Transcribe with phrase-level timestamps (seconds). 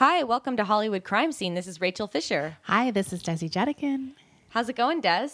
[0.00, 1.52] Hi, welcome to Hollywood Crime Scene.
[1.52, 2.56] This is Rachel Fisher.
[2.62, 4.12] Hi, this is Desi Jedeikin.
[4.48, 5.28] How's it going, Des?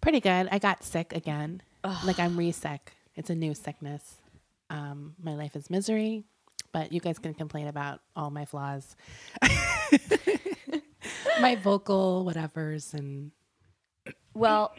[0.00, 0.48] Pretty good.
[0.50, 1.62] I got sick again.
[2.04, 2.94] Like I'm re-sick.
[3.14, 4.16] It's a new sickness.
[4.70, 6.24] Um, my life is misery,
[6.72, 8.96] but you guys can complain about all my flaws,
[11.40, 13.30] my vocal whatevers, and
[14.34, 14.74] Well,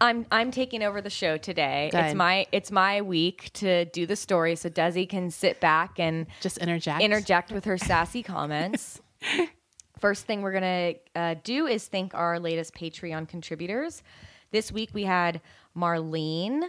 [0.00, 1.90] I'm I'm taking over the show today.
[1.92, 6.26] It's my it's my week to do the story, so Desi can sit back and
[6.40, 7.02] just interject.
[7.02, 9.00] interject with her sassy comments.
[9.98, 14.04] First thing we're gonna uh, do is thank our latest Patreon contributors.
[14.52, 15.40] This week we had
[15.76, 16.62] Marlene,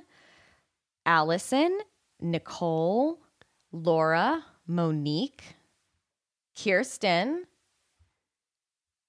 [1.06, 1.80] Allison,
[2.20, 3.20] Nicole,
[3.72, 5.56] Laura, Monique,
[6.60, 7.46] Kirsten,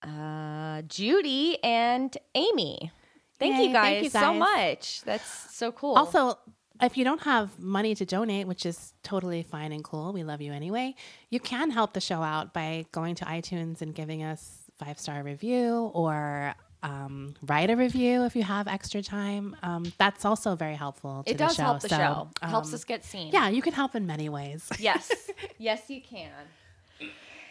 [0.03, 2.93] uh, Judy, and Amy.
[3.41, 4.39] Thank Yay, you guys, thank you so guys.
[4.39, 5.03] much.
[5.03, 5.95] That's so cool.
[5.97, 6.39] Also,
[6.81, 10.41] if you don't have money to donate, which is totally fine and cool, we love
[10.41, 10.95] you anyway.
[11.31, 15.23] You can help the show out by going to iTunes and giving us five star
[15.23, 19.55] review or um, write a review if you have extra time.
[19.63, 21.23] Um, that's also very helpful.
[21.25, 21.63] To it the does show.
[21.65, 22.29] help the So, show.
[22.43, 23.33] Helps um, us get seen.
[23.33, 24.69] Yeah, you can help in many ways.
[24.79, 25.11] Yes.
[25.59, 26.31] yes, you can.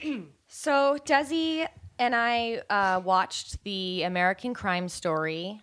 [0.48, 1.68] so, Desi
[2.00, 5.62] and I uh, watched the American Crime Story.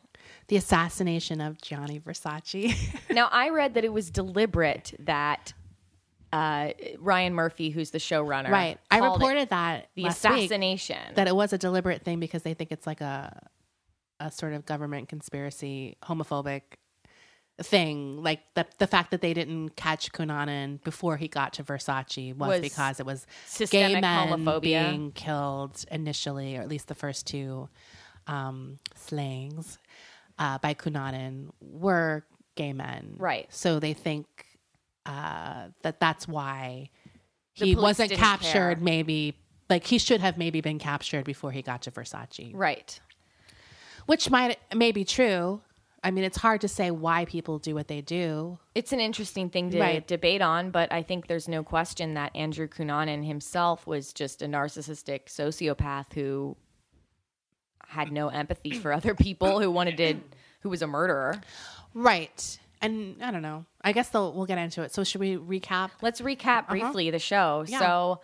[0.48, 2.75] The assassination of Gianni Versace.
[3.11, 5.55] Now, I read that it was deliberate that
[6.33, 8.78] uh, Ryan Murphy, who's the showrunner, right.
[8.91, 11.14] I reported that the last week, assassination.
[11.14, 13.48] that it was a deliberate thing because they think it's like a
[14.20, 16.62] a sort of government conspiracy, homophobic
[17.62, 18.22] thing.
[18.22, 22.48] Like the the fact that they didn't catch Cunanan before he got to Versace was,
[22.48, 23.27] Was because it was
[23.70, 24.60] gay men homophobia.
[24.60, 27.69] being killed initially, or at least the first two
[28.27, 29.78] um, slayings
[30.38, 32.24] uh, by Cunanan were
[32.56, 33.14] gay men.
[33.18, 33.46] Right.
[33.52, 34.26] So they think
[35.04, 36.90] uh, that that's why
[37.58, 38.52] The he wasn't captured.
[38.52, 38.76] care.
[38.80, 39.36] Maybe
[39.68, 42.98] like he should have maybe been captured before he got to Versace, right.
[44.06, 45.60] which might may be true.
[46.04, 48.58] I mean, it's hard to say why people do what they do.
[48.76, 50.06] It's an interesting thing to Right.
[50.06, 54.46] debate on, but I think there's no question that Andrew Cunanan himself was just a
[54.46, 56.56] narcissistic sociopath who
[57.86, 60.14] had no empathy for other people who wanted to,
[60.60, 61.41] who was a murderer.
[61.94, 62.58] Right.
[62.82, 63.64] And I don't know.
[63.82, 64.92] I guess they'll, we'll get into it.
[64.92, 65.91] So should we recap?
[66.02, 67.64] Let's recap briefly the show.
[67.66, 67.78] Yeah.
[67.78, 68.20] So,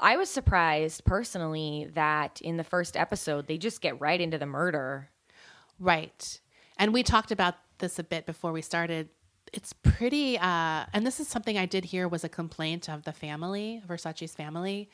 [0.00, 4.46] I was surprised personally that in the first episode they just get right into the
[4.46, 5.10] murder.
[5.78, 6.40] Right.
[6.78, 9.10] And we talked about this a bit before we started.
[9.52, 13.12] It's pretty, uh, and this is something I did hear was a complaint of the
[13.12, 14.88] family, Versace's family,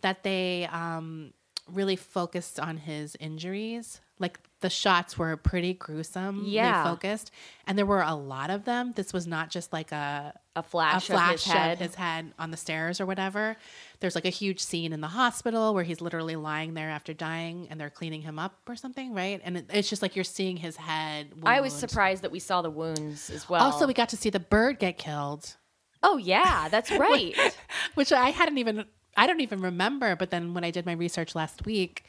[0.00, 1.32] that they um,
[1.72, 4.00] really focused on his injuries.
[4.20, 6.82] Like the shots were pretty gruesome, Yeah.
[6.82, 7.30] focused,
[7.68, 8.92] and there were a lot of them.
[8.96, 11.72] This was not just like a A flash, a flash, of his head.
[11.74, 13.56] of his head on the stairs or whatever.
[14.00, 17.68] There's like a huge scene in the hospital where he's literally lying there after dying
[17.70, 19.40] and they're cleaning him up or something, right?
[19.44, 21.28] And it, it's just like you're seeing his head.
[21.44, 21.80] I was wound.
[21.80, 23.62] surprised that we saw the wounds as well.
[23.62, 25.54] Also, we got to see the bird get killed,
[26.02, 27.36] oh yeah, that's right.
[27.94, 28.84] which I hadn't even,
[29.18, 30.16] I don't even remember.
[30.16, 32.04] But then when I did my research last week,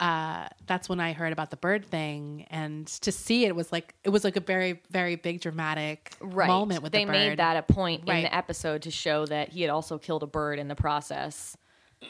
[0.00, 3.94] uh, that's when I heard about the bird thing, and to see it was like
[4.02, 6.48] it was like a very, very big dramatic right.
[6.48, 7.12] moment with they the bird.
[7.12, 8.22] made that a point in Right.
[8.24, 11.56] the episode to show that he had also killed a bird in the process.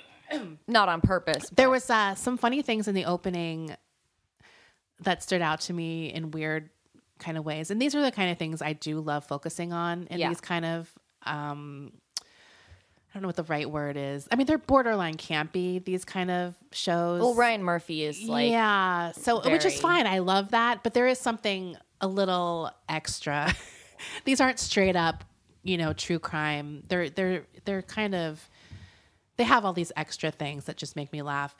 [0.66, 1.50] Not on purpose.
[1.54, 3.76] There was uh, some funny things in the opening
[5.00, 6.70] that stood out to me in weird
[7.18, 10.06] kind of ways, and these are the kind of things I do love focusing on
[10.10, 10.28] in Yeah.
[10.30, 10.90] these kind of.
[11.26, 11.92] Um,
[13.14, 14.26] I don't know what the right word is.
[14.32, 15.82] I mean, they're borderline campy.
[15.84, 17.20] These kind of shows.
[17.20, 19.12] well, Ryan Murphy is like yeah.
[19.12, 20.08] So, which is fine.
[20.08, 23.54] I love that, but there is something a little extra.
[24.24, 25.22] these aren't straight up,
[25.62, 26.82] you know, true crime.
[26.88, 28.50] They're they're they're kind of
[29.36, 31.54] they have all these extra things that just make me laugh.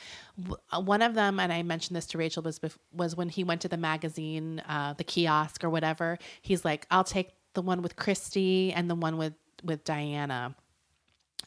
[0.72, 3.44] Uh, One of them, and I mentioned this to Rachel, was bef- was when he
[3.44, 6.18] went to the magazine, uh, the kiosk or whatever.
[6.42, 10.56] He's like, "I'll take the one with Christy and the one with with Diana."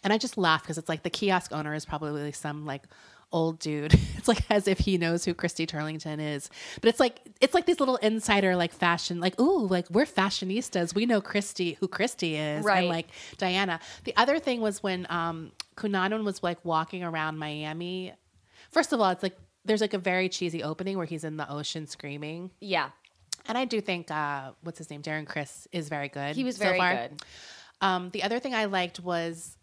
[0.04, 2.84] And I just laugh because it's like the kiosk owner is probably some like
[3.32, 3.94] old dude.
[4.18, 6.50] It's like as if he knows who Christy Turlington is.
[6.82, 10.94] But it's like it's like these little insider like fashion, like, ooh, like we're fashionistas.
[10.94, 12.66] We know Christy who Christy is.
[12.66, 12.80] Right.
[12.80, 13.08] And like
[13.38, 13.80] Diana.
[14.04, 15.52] The other thing was when um
[15.82, 18.14] was like walking around Miami.
[18.72, 21.50] First of all, it's like there's like a very cheesy opening where he's in the
[21.50, 22.52] ocean screaming.
[22.60, 22.90] yeah.
[23.50, 25.02] And I do think uh what's his name?
[25.02, 26.36] Darren Criss is very good.
[26.36, 26.94] He was so very far.
[26.96, 27.24] good.
[27.80, 29.57] Um, the other thing I liked was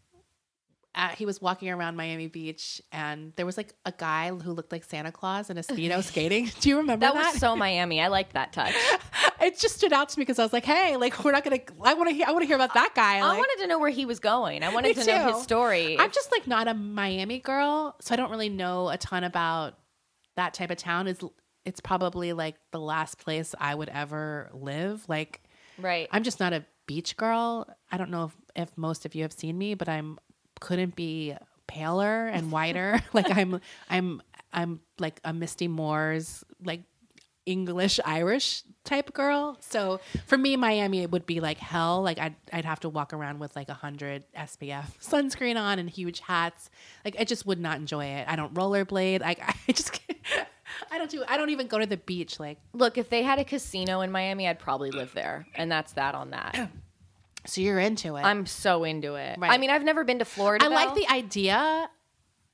[0.94, 4.70] uh, he was walking around Miami Beach, and there was like a guy who looked
[4.70, 6.50] like Santa Claus in a speedo skating.
[6.60, 7.32] Do you remember That that?
[7.32, 8.00] was so Miami.
[8.00, 8.74] I liked that touch.
[9.40, 11.58] it just stood out to me because I was like, "Hey, like we're not gonna.
[11.82, 12.26] I want to hear.
[12.28, 14.62] I want to hear about that guy." I wanted to know where he was going.
[14.62, 15.98] I wanted to know his story.
[15.98, 19.74] I'm just like not a Miami girl, so I don't really know a ton about
[20.36, 21.08] that type of town.
[21.08, 21.18] Is
[21.64, 25.04] it's probably like the last place I would ever live.
[25.08, 25.42] Like
[25.78, 26.08] right.
[26.12, 27.66] I'm just not a beach girl.
[27.90, 28.36] I don't know if,
[28.68, 30.18] if most of you have seen me, but I'm
[30.60, 31.34] couldn't be
[31.66, 33.00] paler and whiter.
[33.12, 34.22] like I'm I'm
[34.52, 36.82] I'm like a Misty Moore's like
[37.46, 39.56] English Irish type girl.
[39.60, 42.02] So for me, Miami it would be like hell.
[42.02, 45.90] Like I'd I'd have to walk around with like a hundred SPF sunscreen on and
[45.90, 46.70] huge hats.
[47.04, 48.26] Like I just would not enjoy it.
[48.28, 49.20] I don't rollerblade.
[49.20, 50.00] Like I just
[50.90, 51.24] I don't do.
[51.28, 52.40] I don't even go to the beach.
[52.40, 55.46] Like Look, if they had a casino in Miami, I'd probably live there.
[55.54, 56.70] And that's that on that.
[57.46, 58.22] so, you're into it.
[58.22, 59.38] I'm so into it.
[59.38, 59.50] Right.
[59.50, 60.64] I mean, I've never been to Florida.
[60.64, 61.88] I like the idea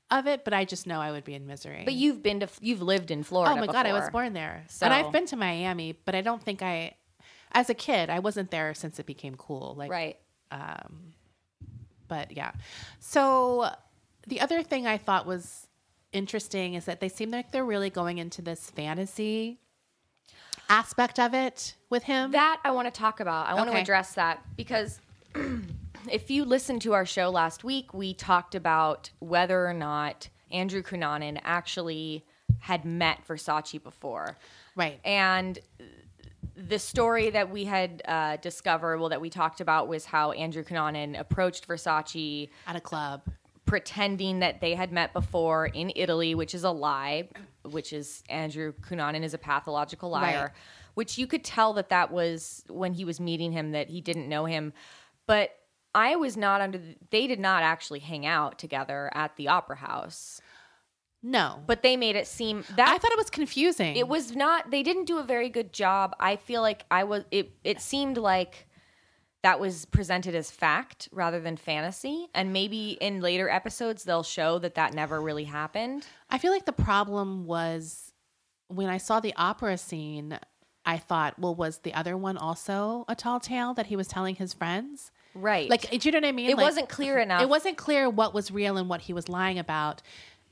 [0.09, 1.83] of it, but I just know I would be in misery.
[1.85, 3.53] But you've been to you've lived in Florida.
[3.55, 6.21] oh my god, I was born there, So- and I've been to Miami, but I
[6.21, 6.95] don't think I,
[7.53, 9.75] as a kid, I wasn't there since it became cool.
[9.77, 10.17] Like, Right.
[10.51, 11.13] Um,
[12.07, 12.51] but yeah.
[12.99, 13.69] So
[14.27, 15.67] the other thing I thought was
[16.11, 19.59] interesting is that they seem like they're really going into this fantasy
[20.71, 22.31] aspect of it with him.
[22.31, 23.47] That I want to talk about.
[23.47, 25.01] I want to address that because
[26.09, 30.81] if you listened to our show last week, we talked about whether or not Andrew
[30.81, 32.25] Cunanan actually
[32.59, 34.37] had met Versace before.
[34.75, 34.99] right.
[35.03, 35.59] And
[36.55, 40.63] the story that we had uh, discovered, well, that we talked about was how Andrew
[40.63, 43.23] Cunanan approached Versace At a club.
[43.71, 47.29] Pretending that they had met before in Italy, which is a lie,
[47.63, 50.51] which is Andrew Cunanan is a pathological liar, Right.
[50.95, 54.27] which you could tell that that was when he was meeting him that he didn't
[54.27, 54.73] know him.
[55.25, 55.51] But
[55.95, 59.77] I was not under, the, they did not actually hang out together at the opera
[59.77, 60.41] house,
[61.23, 61.61] No.
[61.65, 63.95] but they made it seem that I thought it was confusing.
[63.95, 67.23] it was not they didn't do a very good job i feel like i was
[67.31, 68.67] it it seemed like
[69.43, 74.59] that was presented as fact rather than fantasy and maybe in later episodes they'll show
[74.59, 78.13] that that never really happened I feel like the problem was
[78.67, 80.39] when I saw the opera scene,
[80.85, 84.35] I thought, well, was the other one also a tall tale that he was telling
[84.35, 85.11] his friends?
[85.33, 86.49] right Like, do you know what I mean?
[86.49, 89.29] it Like, wasn't clear enough It wasn't clear what was real and what he was
[89.29, 90.01] lying about.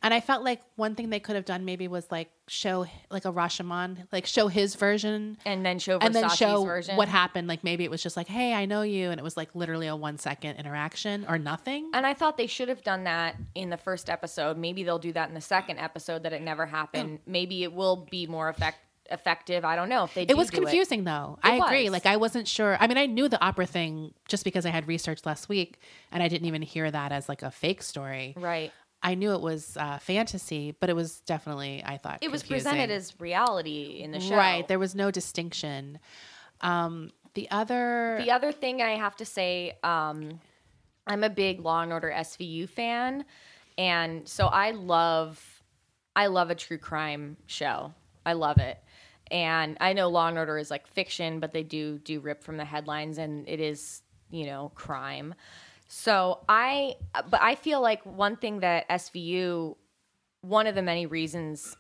[0.02, 3.26] And I felt like one thing they could have done maybe was like show like
[3.26, 7.48] a Rashomon, like show his version and then show and then show version what happened.
[7.48, 9.10] Like maybe it was just like, hey, I know you.
[9.12, 11.92] And it was like literally a one second interaction or nothing.
[11.94, 14.58] and I thought they should have done that in the first episode.
[14.58, 17.20] Maybe they'll do that in the second episode that it never happened.
[17.22, 17.24] Oh.
[17.26, 18.80] Maybe it will be more effect-
[19.12, 19.66] effective.
[19.66, 21.40] I don't know if they do It was confusing though.
[21.44, 21.86] I agree.
[21.86, 21.92] was.
[21.94, 22.78] Like I wasn't sure.
[22.80, 25.80] I mean, I knew the opera thing just because I had researched last week
[26.12, 28.34] and I didn't even hear that as like a fake story.
[28.38, 28.72] Right.
[29.02, 32.72] I knew it was uh, fantasy, but it was definitely, I thought, It was confusing.
[32.72, 34.36] presented as reality in the show.
[34.36, 34.68] Right.
[34.68, 36.00] There was no distinction.
[36.62, 40.42] Um, the other, The other thing I have to say, um,
[41.08, 43.24] I'm a big Law and Order SVU fan,
[43.78, 45.42] and so I love,
[46.16, 47.94] I love a true crime show.
[48.26, 48.78] I love it,
[49.32, 52.58] and I know Law and Order is like fiction, but they do do rip from
[52.58, 55.34] the headlines, and it is you know crime.
[55.90, 56.96] So I,
[57.30, 59.76] but I feel like one thing that SVU,
[60.42, 61.76] one of the many reasons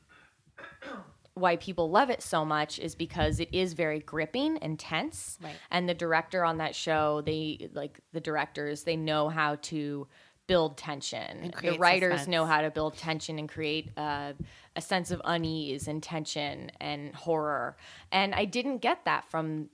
[1.35, 5.38] why people love it so much is because it is very gripping and tense.
[5.41, 5.53] Right.
[5.69, 10.07] And the director on that show, they like the directors, they know how to
[10.47, 11.53] build tension.
[11.61, 12.27] The writers suspense.
[12.27, 14.33] know how to build tension and create uh,
[14.75, 17.78] a sense of unease and tension and horror.
[18.11, 19.69] And I didn't get that from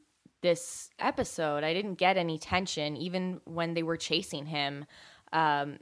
[0.46, 1.64] this episode.
[1.64, 4.86] I didn't get any tension, even when they were chasing him.
[5.34, 5.80] Um,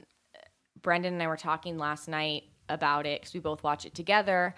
[0.80, 4.54] Brendan and I were talking last night about it because we both watch it together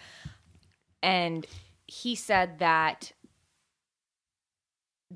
[1.02, 1.46] and
[1.86, 3.12] he said that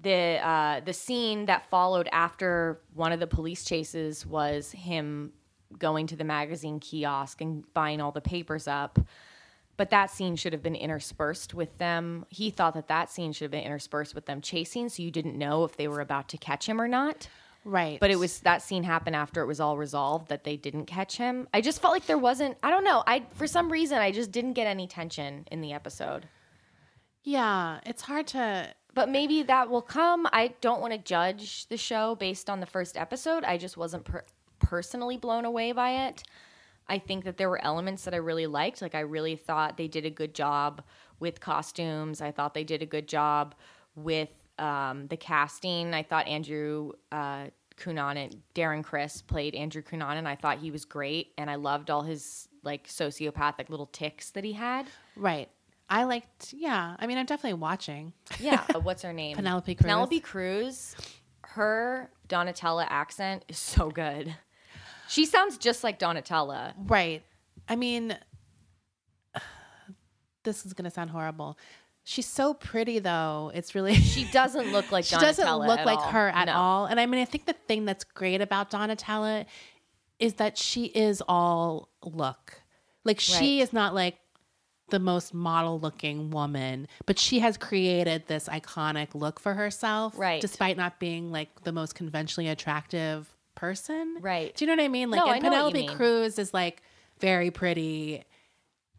[0.00, 5.32] the uh, the scene that followed after one of the police chases was him
[5.78, 8.98] going to the magazine kiosk and buying all the papers up.
[9.80, 12.26] But that scene should have been interspersed with them.
[12.28, 15.38] He thought that that scene should have been interspersed with them chasing, so you didn't
[15.38, 17.28] know if they were about to catch him or not.
[17.64, 17.98] right.
[17.98, 21.16] But it was that scene happened after it was all resolved that they didn't catch
[21.16, 21.48] him.
[21.54, 22.58] I just felt like there wasn't.
[22.62, 23.02] I don't know.
[23.06, 26.28] I for some reason I just didn't get any tension in the episode.
[27.24, 30.26] yeah, it's hard to, But maybe that will come.
[30.30, 33.44] I don't want to judge the show based on the first episode.
[33.44, 34.26] I just wasn't per-
[34.58, 36.22] personally blown away by it.
[36.90, 38.82] I think that there were elements that I really liked.
[38.82, 40.82] Like I really thought they did a good job
[41.20, 42.20] with costumes.
[42.20, 43.54] I thought they did a good job
[43.94, 45.94] with um, the casting.
[45.94, 50.18] I thought Andrew uh, Cunanan, Darren Criss played Andrew Cunanan.
[50.18, 54.30] And I thought he was great, and I loved all his like sociopathic little ticks
[54.32, 54.86] that he had.
[55.16, 55.48] Right.
[55.88, 56.52] I liked.
[56.52, 56.96] Yeah.
[56.98, 58.12] I mean, I'm definitely watching.
[58.38, 59.36] Yeah, what's her name?
[59.36, 59.84] Penelope Cruz.
[59.84, 60.96] Penelope Cruz.
[61.42, 64.34] Her Donatella accent is so good.
[65.10, 66.72] She sounds just like Donatella.
[66.88, 67.22] Right.
[67.68, 68.16] I mean,
[70.44, 71.58] this is gonna sound horrible.
[72.04, 73.50] She's so pretty though.
[73.54, 76.08] It's really She doesn't look like she Donatella doesn't look like all.
[76.12, 76.54] her at No.
[76.54, 76.86] all.
[76.86, 79.46] And I mean, I think the thing that's great about Donatella
[80.18, 82.62] is that she is all look.
[83.04, 83.62] Like she Right.
[83.62, 84.16] is not like
[84.90, 90.40] the most model looking woman, but she has created this iconic look for herself, Right.
[90.40, 94.54] Despite not being like the most conventionally attractive person, Right.
[94.54, 95.10] Do you know what I mean?
[95.10, 95.96] Like, No, and I know what you Penelope.
[95.96, 96.82] Cruz is like
[97.18, 98.24] very pretty.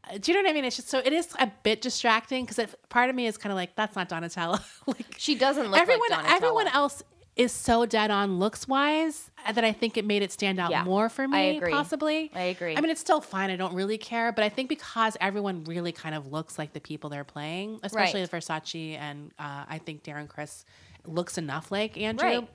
[0.10, 0.66] Uh, Do you know what I mean?
[0.66, 3.56] It's just so it is a bit distracting because part of me is kind of
[3.56, 4.62] like that's not Donatella.
[4.88, 6.36] like She doesn't look everyone, like Donatella.
[6.36, 7.04] everyone else
[7.38, 10.84] is so dead on looks wise that I think it made it stand out Yeah,
[10.84, 11.38] more for me.
[11.38, 11.72] I agree.
[11.72, 12.76] Possibly, I agree.
[12.76, 13.50] I mean, it's still fine.
[13.50, 16.82] I don't really care, but I think because everyone really kind of looks like the
[16.82, 18.30] people they're playing, especially Right.
[18.32, 20.66] Versace, and uh, I think Darren Criss
[21.06, 22.28] looks enough like Andrew.
[22.28, 22.48] Right.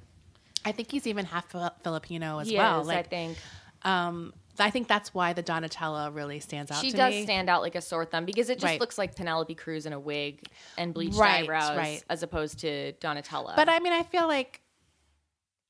[0.66, 1.50] I think he's even half
[1.82, 2.80] Filipino as He well.
[2.82, 3.38] is, I like, think.
[3.82, 6.82] um, I think that's why the Donatella really stands out.
[6.82, 7.23] She does me.
[7.25, 8.80] stand out like a sore thumb because it just Right.
[8.80, 10.42] looks like Penelope Cruz in a wig
[10.78, 12.02] and bleached Right, eyebrows right.
[12.11, 13.54] as opposed to Donatella.
[13.54, 14.61] But I mean, I feel like,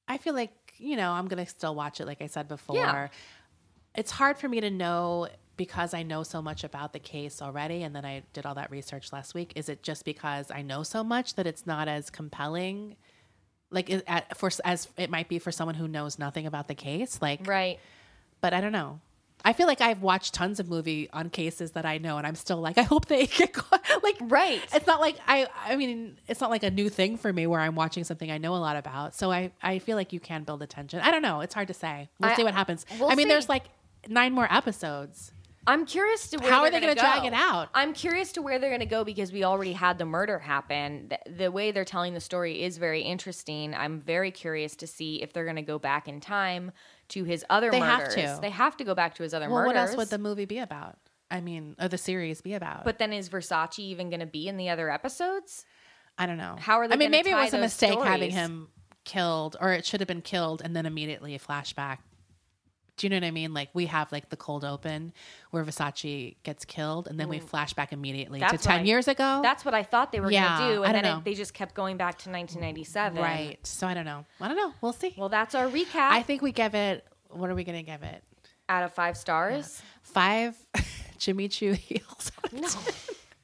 [0.09, 2.07] I feel like you know, I'm gonna still watch it.
[2.07, 3.09] Like I said before, Yeah.
[3.95, 5.27] it's hard for me to know
[5.57, 8.71] because I know so much about the case already, and then I did all that
[8.71, 9.53] research last week.
[9.57, 12.97] Is it just because I know so much that it's not as compelling?
[13.71, 16.75] Like it, at, for as it might be for someone who knows nothing about the
[16.75, 17.79] case, like right.
[18.41, 19.01] but I don't know.
[19.45, 22.35] I feel like I've watched tons of movie on cases that I know, and I'm
[22.35, 23.83] still like, I hope they get caught.
[24.03, 24.61] like, Right.
[24.73, 25.47] It's not like I.
[25.65, 28.39] I mean, it's not like a new thing for me where I'm watching something I
[28.39, 29.15] know a lot about.
[29.15, 31.01] So I, I feel like you can build attention.
[31.01, 31.41] I don't know.
[31.43, 32.09] It's hard to say.
[32.19, 32.87] We'll I- see what happens.
[32.99, 33.31] we'll I mean, see.
[33.31, 33.65] there's like
[34.09, 35.33] nine more episodes.
[35.67, 37.69] I'm curious to where How are they're gonna gonna drag it out?
[37.75, 41.09] I'm curious to where they're going to go because we already had the murder happen.
[41.09, 43.75] The, the way they're telling the story is very interesting.
[43.75, 46.73] I'm very curious to see if they're going to go back in time
[47.09, 48.39] to his other They have to.
[48.41, 49.75] They have to go back to his other Well, murders.
[49.75, 50.99] what else would the movie be about?
[51.31, 52.85] I mean, or the series be about?
[52.85, 55.65] but then is Versace even going to be in the other episodes?
[56.17, 56.57] I don't know.
[56.59, 58.69] How are they I mean, maybe it was a mistake having him
[59.05, 61.99] killed, or it should have been killed and then immediately a flashback.
[62.97, 63.53] Do you know what I mean?
[63.53, 65.13] Like we have like the cold open
[65.51, 67.45] where Versace gets killed, and then we mm.
[67.45, 69.41] flash back immediately That's to ten I- years ago.
[69.43, 71.55] That's what I thought they were Yeah, going to do, and then it, they just
[71.55, 73.23] kept going back to 1997.
[73.23, 73.59] right.
[73.67, 74.25] So I don't know.
[74.41, 74.73] I don't know.
[74.81, 75.15] We'll see.
[75.17, 76.11] Well, that's our recap.
[76.11, 77.07] I think we give it.
[77.31, 78.23] What are we gonna give it?
[78.69, 79.81] out of five stars.
[80.03, 80.57] Five
[81.19, 82.33] Jimmy Choo heels.
[82.53, 82.69] No.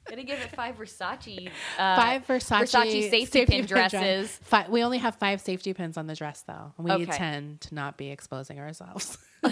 [0.09, 1.47] Gonna give it five Versace.
[1.77, 3.91] Uh, Five Versace, Versace safety, pin dress.
[3.91, 4.37] dresses.
[4.43, 6.73] Fi- we only have five safety pins on the dress, though.
[6.77, 7.17] We need Okay.
[7.17, 9.17] ten to not be exposing ourselves.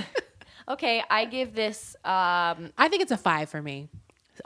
[0.67, 1.95] Okay, I give this.
[2.05, 3.89] Um, I think it's a five for me.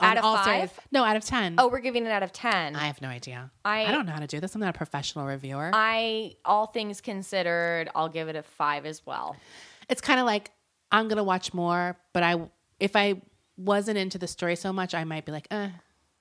[0.00, 0.44] Out of five?
[0.70, 1.56] series- No, out of ten.
[1.58, 2.74] oh, we're giving it out of ten.
[2.74, 3.50] I have no idea.
[3.64, 4.54] I- I, don't know how to do this.
[4.54, 5.70] I'm not a professional reviewer.
[5.74, 9.36] I, all things considered, I'll give it a five as well.
[9.88, 10.50] it's kind of like
[10.90, 12.40] I'm gonna watch more, but I
[12.80, 13.20] if I
[13.58, 15.68] wasn't into the story so much, I might be like, eh.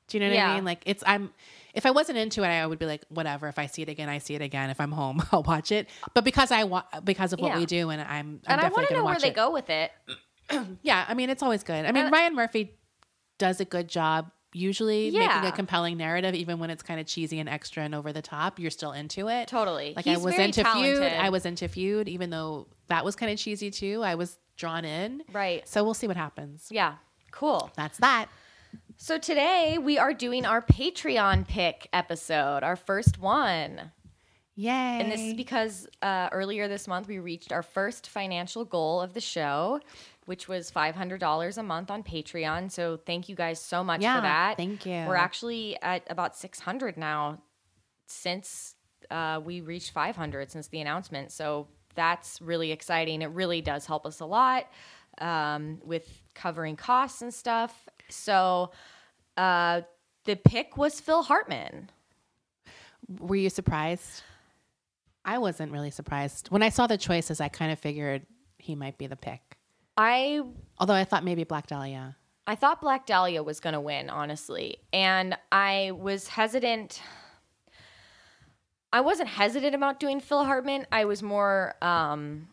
[0.08, 0.52] Do you know what Yeah.
[0.52, 0.66] I mean?
[0.66, 1.32] Like it's I'm
[1.74, 3.48] if I wasn't into it, I would be like, whatever.
[3.50, 4.70] If I see it again, I see it again.
[4.70, 5.90] If I'm home, I'll watch it.
[6.14, 7.58] But because I want because of what Yeah.
[7.60, 9.70] we do, and I'm, I'm and I want to know where watch they go with
[9.70, 9.92] it.
[10.84, 11.86] Yeah, I mean, it's always good.
[11.86, 12.76] I mean, And- Ryan Murphy
[13.40, 17.40] does a good job usually making a compelling narrative, even when it's kind of cheesy
[17.40, 18.60] and extra and over the top.
[18.60, 19.48] You're still into it.
[19.48, 19.94] Totally.
[19.96, 20.98] Like He's I was into talented.
[21.00, 21.12] Feud.
[21.14, 24.02] I was into Feud, even though that was kind of cheesy too.
[24.04, 25.24] I was drawn in.
[25.34, 25.68] Right.
[25.68, 26.68] So we'll see what happens.
[26.72, 26.94] Yeah.
[27.32, 27.70] Cool.
[27.76, 28.28] That's that.
[28.98, 33.92] So today we are doing our Patreon pick episode, our first one.
[34.56, 34.72] Yay.
[34.72, 39.14] And this is because uh, earlier this month we reached our first financial goal of
[39.14, 39.82] the show,
[40.26, 42.72] which was $500 a month on Patreon.
[42.72, 44.58] So thank you guys so much Yeah, for that.
[44.58, 45.04] thank you.
[45.08, 47.42] We're actually at about 600 now
[48.08, 48.76] since
[49.12, 51.34] uh, we reached 500 since the announcement.
[51.34, 53.22] So that's really exciting.
[53.22, 54.68] It really does help us a lot
[55.20, 57.90] um, with covering costs and stuff.
[58.10, 58.72] So
[59.38, 59.82] uh,
[60.26, 61.90] the pick was Phil Hartman.
[63.20, 64.24] Were you surprised?
[65.24, 66.50] I wasn't really surprised.
[66.50, 68.26] When I saw the choices, I kind of figured
[68.58, 69.58] he might be the pick.
[69.98, 70.42] I
[70.78, 72.16] Although I thought maybe Black Dahlia.
[72.48, 74.78] I thought Black Dahlia was going to win, honestly.
[74.94, 77.02] And I was hesitant.
[78.94, 80.86] I wasn't hesitant about doing Phil Hartman.
[80.92, 82.50] I was more, um,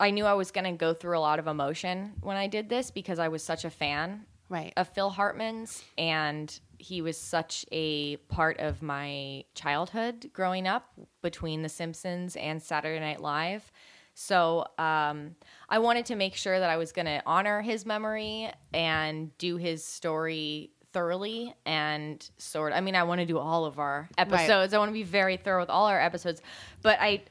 [0.00, 2.68] I knew I was going to go through a lot of emotion when I did
[2.68, 4.72] this because I was such a fan Right.
[4.76, 5.82] of Phil Hartman's.
[5.98, 10.88] And he was such a part of my childhood growing up
[11.22, 13.70] between The Simpsons and Saturday Night Live.
[14.14, 15.34] So um,
[15.68, 19.56] I wanted to make sure that I was going to honor his memory and do
[19.56, 24.72] his story thoroughly and sort I mean I want to do all of our episodes.
[24.72, 26.40] I want to be very thorough with all our episodes.
[26.82, 27.24] But I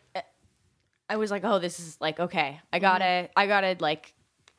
[1.10, 2.60] I was like, "Oh, this is like okay.
[2.74, 4.14] I got to I got to like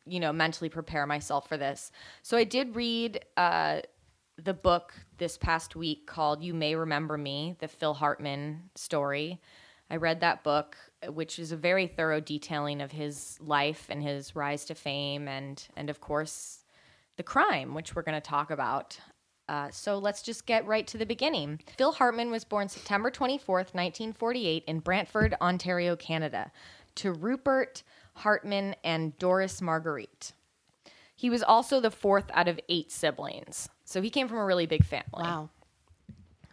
[0.06, 1.90] you know, mentally prepare myself for this."
[2.23, 3.80] So I did read uh
[4.37, 9.40] the book this past week called You May Remember Me, the Phil Hartman story.
[9.90, 10.76] I read that book,
[11.08, 15.64] which is a very thorough detailing of his life and his rise to fame, and
[15.76, 16.64] and of course
[17.16, 18.99] the crime, which we're going to talk about.
[19.49, 21.61] Uh, so let's just get right to the beginning.
[21.76, 26.50] Phil Hartman was born September 24th, 1948, in Brantford, Ontario, Canada,
[26.94, 27.82] to Rupert
[28.14, 30.33] Hartman and Doris Marguerite.
[31.16, 33.68] He was also the fourth out of eight siblings.
[33.85, 35.23] So he came from a really big family.
[35.23, 35.50] Wow.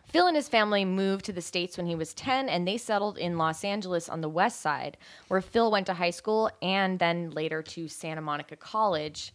[0.05, 3.17] Phil and his family moved to the States when he was 10, and they settled
[3.17, 4.97] in Los Angeles on the west side,
[5.29, 9.33] where Phil went to high school and then later to Santa Monica College.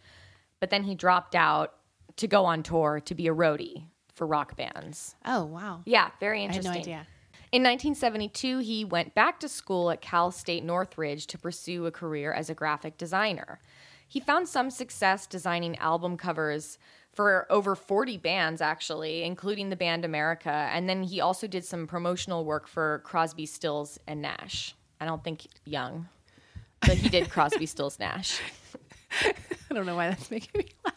[0.61, 1.75] But then he dropped out
[2.17, 5.15] to go on tour to be a roadie for rock bands.
[5.25, 5.81] Oh, wow.
[5.87, 6.71] Yeah, very interesting.
[6.71, 7.07] I had no idea.
[7.53, 12.33] In 1972, he went back to school at Cal State Northridge to pursue a career
[12.33, 13.61] as a graphic designer.
[14.09, 16.79] He found some success designing album covers
[17.13, 20.51] for over 40 bands, actually, including the band America.
[20.51, 24.75] And then he also did some promotional work for Crosby, Stills, and Nash.
[25.01, 26.09] I don't think Young,
[26.81, 28.41] but he did Crosby, Stills, Nash.
[29.23, 30.95] I don't know why that's making me laugh.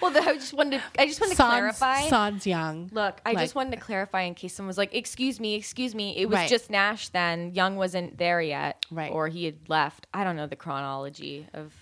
[0.00, 2.08] Well, the, I just wanted to, I just wanted to Sans, clarify.
[2.08, 2.88] Sans Young.
[2.92, 5.94] Look, I Like- just wanted to clarify in case someone was like, "Excuse me, excuse
[5.94, 6.48] me." It was Right.
[6.48, 7.54] just Nash then.
[7.54, 9.12] Young wasn't there yet, Right.
[9.12, 10.06] Or he had left.
[10.12, 11.72] I don't know the chronology of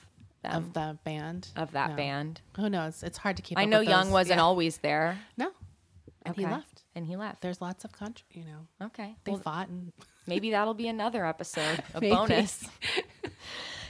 [0.43, 1.49] them, of the band.
[1.57, 1.97] of that No.
[1.97, 2.41] band.
[2.57, 3.03] Who knows?
[3.03, 3.59] It's hard to keep.
[3.59, 4.13] I know Young those.
[4.13, 4.45] wasn't Yeah.
[4.45, 5.19] always there.
[5.39, 5.51] No,
[6.27, 6.83] and he left.
[6.95, 7.41] and he left.
[7.41, 8.27] There's lots of country.
[8.33, 9.93] You know, Okay, they Well, fought and
[10.27, 12.69] maybe that'll be another episode, a bonus.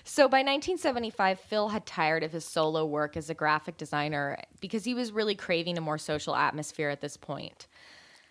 [0.04, 4.84] So by 1975, Phil had tired of his solo work as a graphic designer because
[4.84, 7.66] he was really craving a more social atmosphere at this point.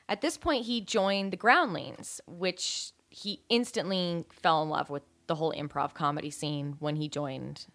[0.07, 5.35] At this point, he joined the Groundlings, which he instantly fell in love with the
[5.35, 7.65] whole improv comedy scene when he joined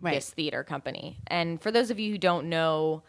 [0.00, 0.14] right.
[0.14, 1.16] this theater company.
[1.26, 3.04] And for those of you who don't know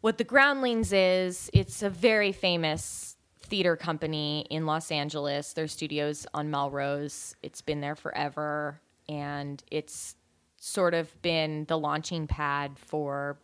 [0.00, 5.54] what the Groundlings is, it's a very famous theater company in Los Angeles.
[5.54, 7.34] Their studios on Melrose.
[7.42, 10.16] It's been there forever and it's
[10.58, 13.38] sort of been the launching pad for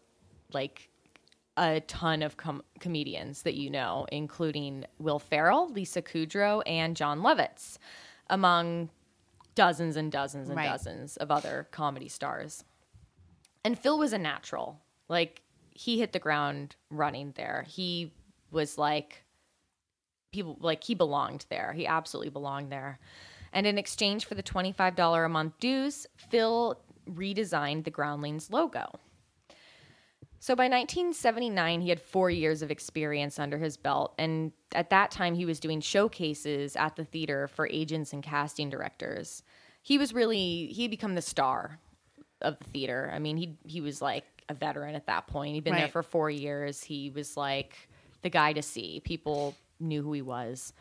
[0.52, 0.88] like
[1.56, 7.20] a ton of com- comedians that you know, including Will Ferrell, Lisa Kudrow, and Jon
[7.20, 7.76] Lovitz,
[8.28, 8.88] among
[9.54, 10.68] dozens and dozens and Right.
[10.70, 12.64] dozens of other comedy stars.
[13.64, 14.80] And Phil was a natural.
[15.08, 15.42] Like
[15.72, 17.64] he hit the ground running there.
[17.68, 18.12] He
[18.50, 19.24] was like
[20.32, 21.72] people like he belonged there.
[21.74, 22.98] He absolutely belonged there.
[23.52, 28.90] And in exchange for the $25 a month dues, Phil redesigned the Groundlings logo.
[30.42, 34.14] So by 1979, he had four years of experience under his belt.
[34.18, 38.70] And at that time, he was doing showcases at the theater for agents and casting
[38.70, 39.42] directors.
[39.82, 41.78] He was really, he had become the star
[42.40, 43.10] of the theater.
[43.12, 45.54] I mean, he, he was like a veteran at that point.
[45.54, 46.82] He'd been there for four years.
[46.82, 47.76] He was like
[48.22, 49.00] the guy to see.
[49.04, 50.72] People knew who he was.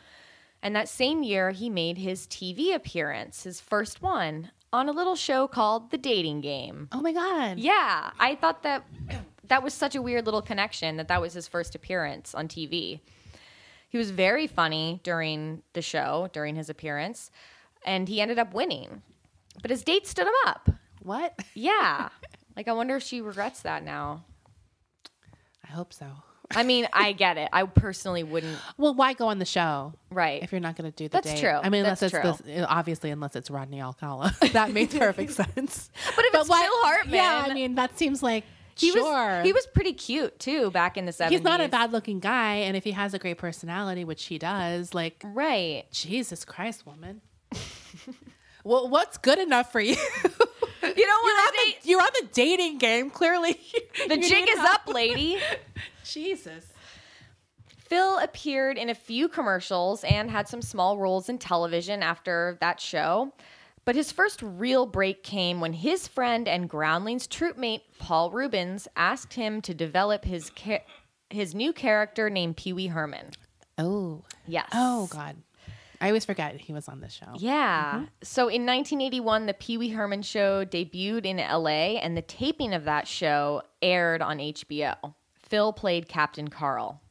[0.61, 5.15] And that same year, he made his TV appearance, his first one, on a little
[5.15, 6.89] show called The Dating Game.
[6.91, 7.59] Oh my god.
[7.59, 8.85] Yeah, I thought that
[9.47, 12.99] that was such a weird little connection that that was his first appearance on TV.
[13.89, 17.31] He was very funny during the show, during his appearance,
[17.83, 19.01] and he ended up winning.
[19.61, 20.69] But his date stood him up.
[21.01, 21.33] What?
[21.55, 22.09] Yeah.
[22.55, 24.25] like I wonder if she regrets that now.
[25.67, 26.07] I hope so.
[26.55, 27.47] I mean, I get it.
[27.53, 28.57] I personally wouldn't.
[28.77, 30.41] Well, why go on the show Right.
[30.41, 31.39] if you're not going to do the That's date?
[31.41, 31.51] true.
[31.51, 34.33] I mean, unless That's it's this, obviously unless it's Rodney Alcala.
[34.53, 35.89] that makes perfect sense.
[36.15, 39.03] But if it's Phil Hartman, Yeah, I mean, that seems like he sure.
[39.03, 41.29] was he was pretty cute too back in the 70s.
[41.29, 44.37] He's not a bad looking guy, and if he has a great personality, which he
[44.39, 45.83] does, like Right.
[45.91, 47.21] Jesus Christ, woman.
[48.63, 49.95] well, what's good enough for you?
[50.81, 51.47] You know you're, what?
[51.47, 53.09] on the, you're on the dating game.
[53.09, 53.59] Clearly,
[54.07, 55.37] The jig is up, lady.
[56.13, 56.73] Jesus.
[57.77, 62.79] Phil appeared in a few commercials and had some small roles in television after that
[62.79, 63.33] show.
[63.85, 69.33] But his first real break came when his friend and Groundlings troopmate Paul Reubens asked
[69.33, 70.85] him to develop his ca-
[71.31, 73.31] his new character named Pee Wee Herman.
[73.79, 74.23] Oh.
[74.45, 74.69] Yes.
[74.73, 75.37] Oh God.
[76.01, 77.33] I always forget he was on this show.
[77.37, 77.93] Yeah.
[77.95, 78.05] Mm-hmm.
[78.21, 82.85] So in 1981, the Pee Wee Herman show debuted in LA, and the taping of
[82.85, 85.15] that show aired on HBO.
[85.49, 87.01] Phil played Captain Carl.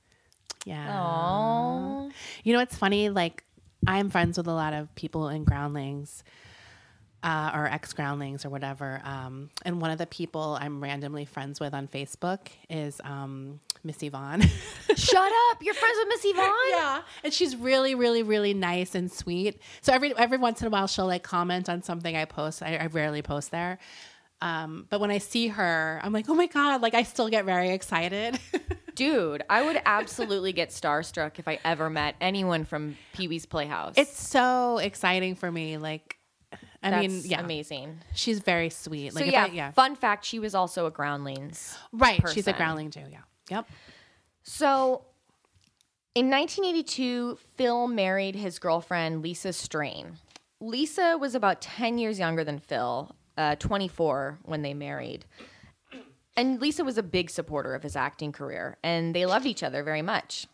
[0.64, 0.86] Yeah.
[0.92, 2.10] Aww.
[2.44, 3.08] You know, it's funny.
[3.08, 3.44] Like,
[3.86, 6.24] I'm friends with a lot of people in Groundlings,
[7.22, 9.00] uh, or ex Groundlings, or whatever.
[9.04, 14.02] Um, and one of the people I'm randomly friends with on Facebook is um, Miss
[14.02, 14.42] Yvonne.
[14.96, 15.62] Shut up!
[15.62, 16.50] You're friends with Miss Yvonne.
[16.70, 19.60] yeah, and she's really, really, really nice and sweet.
[19.80, 22.62] So every every once in a while, she'll like comment on something I post.
[22.62, 23.78] I, I rarely post there.
[24.40, 26.80] Um, but when I see her, I'm like, oh my god!
[26.82, 28.38] Like I still get very excited.
[28.94, 33.94] Dude, I would absolutely get starstruck if I ever met anyone from Pee Wee's Playhouse.
[33.96, 35.76] it's so exciting for me.
[35.78, 36.16] Like,
[36.82, 37.98] I That's mean, yeah, amazing.
[38.14, 39.14] she's very sweet.
[39.14, 41.76] Like, so yeah, I- yeah, fun fact: she was also a Groundlings.
[41.92, 42.20] right.
[42.32, 43.02] She's a groundling too.
[43.10, 43.18] Yeah.
[43.50, 43.68] Yep.
[44.42, 45.04] So,
[46.14, 50.14] in 1982, Phil married his girlfriend Lisa Strain.
[50.60, 55.24] Lisa was about 10 years younger than Phil, uh, 24 when they married.
[56.36, 59.82] And Lisa was a big supporter of his acting career, and they loved each other
[59.82, 60.46] very much.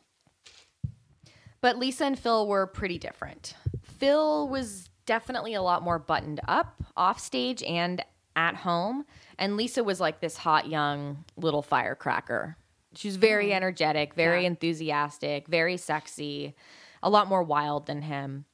[1.60, 3.54] But Lisa and Phil were pretty different.
[3.82, 8.04] Phil was definitely a lot more buttoned up off stage and
[8.36, 9.04] at home,
[9.38, 12.56] and Lisa was like this hot young little firecracker.
[12.94, 14.48] She was very energetic, very Yeah.
[14.48, 16.54] enthusiastic, very sexy,
[17.02, 18.44] a lot more wild than him.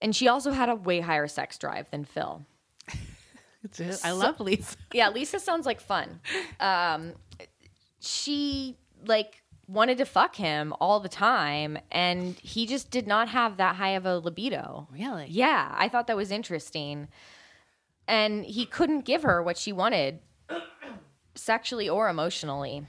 [0.00, 2.44] And she also had a way higher sex drive than Phil.
[4.04, 4.76] I love Lisa.
[4.92, 6.20] Yeah, Lisa sounds like fun.
[6.60, 7.12] Um,
[8.00, 13.56] she like wanted to fuck him all the time, and he just did not have
[13.58, 14.88] that high of a libido.
[14.92, 15.26] Really?
[15.28, 17.08] Yeah, I thought that was interesting.
[18.08, 20.18] And he couldn't give her what she wanted,
[21.34, 22.84] sexually or emotionally.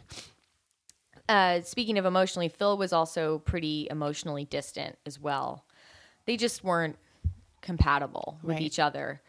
[1.30, 5.66] Uh, speaking of emotionally, Phil was also pretty emotionally distant as well.
[6.26, 6.98] They just weren't
[7.62, 8.62] compatible with Right.
[8.64, 9.22] each other.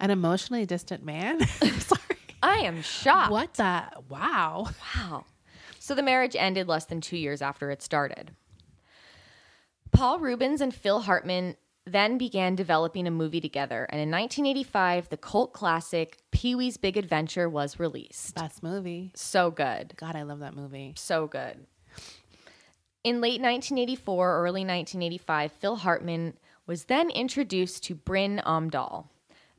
[0.00, 1.46] An emotionally distant man.
[1.78, 2.00] Sorry.
[2.42, 3.32] I am shocked.
[3.32, 3.84] What the?
[4.08, 4.68] Wow.
[4.96, 5.24] Wow.
[5.78, 8.32] So the marriage ended less than two years after it started.
[9.90, 15.16] Paul Reubens and Phil Hartman then began developing a movie together, and in 1985, the
[15.16, 18.34] cult classic Pee Wee's Big Adventure was released.
[18.34, 19.10] Best movie.
[19.14, 19.94] So good.
[19.96, 20.92] God, I love that movie.
[20.96, 21.66] So good.
[23.04, 26.34] In late 1984, early 1985, Phil Hartman
[26.66, 29.06] was then introduced to Brynn Omdahl,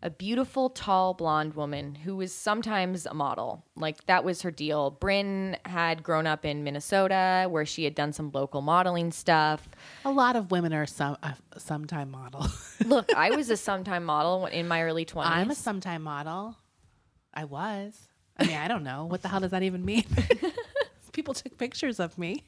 [0.01, 3.65] a beautiful, tall, blonde woman who was sometimes a model.
[3.75, 4.97] Like, that was her deal.
[4.99, 9.67] Brynn had grown up in Minnesota, where she had done some local modeling stuff.
[10.05, 12.47] A lot of women are some uh, sometime model.
[12.85, 15.25] Look, I was a sometime model in my early 20s.
[15.25, 16.55] I'm a sometime model.
[17.33, 18.07] I was.
[18.37, 19.05] I mean, I don't know.
[19.05, 20.05] What the hell does that even mean?
[21.11, 22.45] People took pictures of me.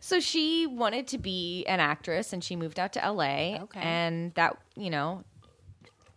[0.00, 3.58] So she wanted to be an actress and she moved out to LA.
[3.62, 3.80] Okay.
[3.80, 5.24] And that, you know,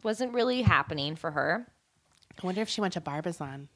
[0.03, 1.67] wasn't really happening for her.
[2.41, 3.69] I wonder if she went to Barbizon.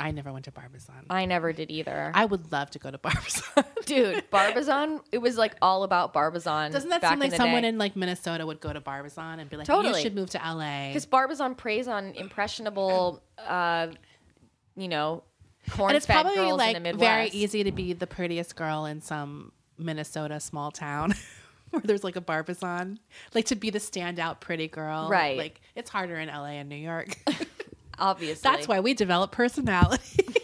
[0.00, 0.94] I never went to Barbizon.
[1.10, 2.12] I never did either.
[2.14, 3.64] I would love to go to Barbizon.
[3.84, 6.70] Dude, Barbizon, it was like all about Barbizon.
[6.70, 7.68] Doesn't that seem like someone day.
[7.68, 9.96] in like Minnesota would go to Barbizon and be like, Totally.
[9.98, 13.88] "You should move to LA." Because Barbizon preys on impressionable, uh,
[14.76, 15.24] you know,
[15.70, 17.00] corn And it's probably girls like in the Midwest.
[17.00, 21.14] very easy to be the prettiest girl in some Minnesota small town
[21.70, 22.98] where there's like a Barbizon.
[23.34, 25.08] Like to be the standout pretty girl.
[25.08, 25.36] Right.
[25.38, 27.08] Like it's harder in LA and New York.
[27.98, 28.40] Obviously.
[28.48, 30.26] That's why we develop personality.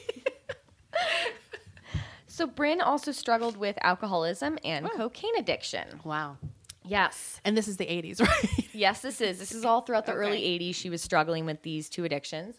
[2.27, 5.87] So Brynn also struggled with alcoholism and cocaine addiction.
[6.03, 6.37] wow.
[6.85, 7.41] Yes.
[7.45, 8.69] And this is the 80s, right?
[8.75, 9.39] Yes, this is.
[9.39, 10.19] This is all throughout the Okay.
[10.21, 10.75] early 80s.
[10.75, 12.57] She was struggling with these two addictions.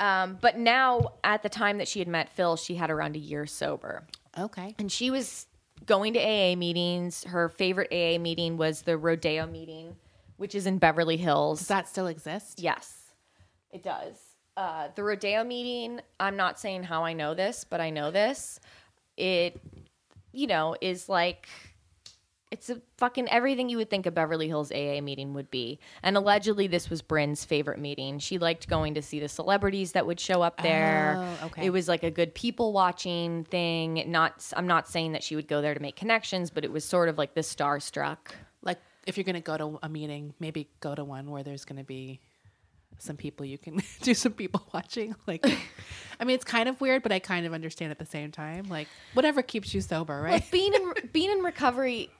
[0.00, 3.20] Um, but now, at the time that she had met Phil, she had around a
[3.20, 4.02] year sober.
[4.38, 4.74] Okay.
[4.78, 5.46] And she was
[5.86, 7.24] going to AA meetings.
[7.24, 9.96] Her favorite AA meeting was the Rodeo meeting,
[10.36, 11.60] which is in Beverly Hills.
[11.60, 12.60] Does that still exist?
[12.60, 13.12] Yes,
[13.70, 14.16] it does.
[14.56, 18.60] Uh, the rodeo meeting, I'm not saying how I know this, but I know this.
[19.16, 19.58] It,
[20.32, 21.48] you know, is like,
[22.52, 25.80] it's a fucking everything you would think a Beverly Hills AA meeting would be.
[26.02, 28.18] And allegedly, this was Brynn's favorite meeting.
[28.18, 31.14] She liked going to see the celebrities that would show up there.
[31.16, 31.64] Oh, okay.
[31.64, 34.04] It was like a good people watching thing.
[34.06, 36.84] Not, I'm not saying that she would go there to make connections, but it was
[36.84, 38.18] sort of like the starstruck.
[38.62, 41.64] Like if you're going to go to a meeting, maybe go to one where there's
[41.64, 42.20] going to be
[42.98, 45.14] some people you can do some people watching.
[45.26, 45.46] Like,
[46.20, 48.68] I mean, it's kind of weird, but I kind of understand at the same time.
[48.68, 50.32] Like, whatever keeps you sober, right?
[50.32, 52.10] Like being in being in recovery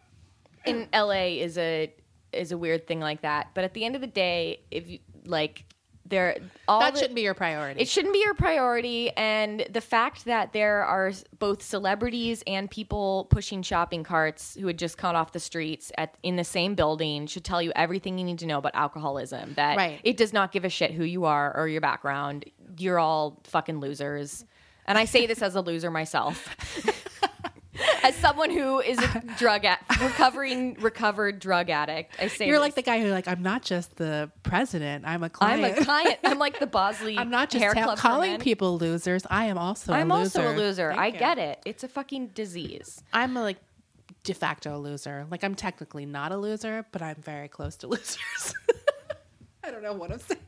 [0.67, 1.93] in LA is a
[2.33, 3.49] is a weird thing like that.
[3.55, 5.65] But at the end of the day, if you like
[6.05, 7.81] there all that the- shouldn't be your priority.
[7.81, 13.29] it shouldn't be your priority and the fact that there are both celebrities and people
[13.31, 17.27] pushing shopping carts who had just cut off the streets at in the same building
[17.27, 20.01] should tell you everything you need to know about alcoholism that Right.
[20.03, 22.45] it does not give a shit who you are or your background
[22.79, 24.45] you're all fucking losers.
[24.87, 26.49] And I say this as a loser myself.
[28.03, 32.63] as someone who is a drug at recovering recovered drug addict, I say You're this.
[32.63, 35.05] like the guy who like I'm not just the president.
[35.07, 36.19] I'm a I'm a client.
[36.25, 37.19] I'm like the Bosley.
[37.19, 39.25] I'm not just ta- calling people losers.
[39.31, 39.93] I am also.
[39.93, 40.41] I'm a loser.
[40.41, 40.89] also a loser.
[40.91, 41.19] Thank I you.
[41.19, 41.61] get it.
[41.65, 43.03] It's a fucking disease.
[43.13, 43.59] I'm a like
[44.25, 45.27] de facto loser.
[45.31, 48.55] Like I'm technically not a loser, but I'm very close to losers.
[49.65, 50.41] I don't know what I'm saying.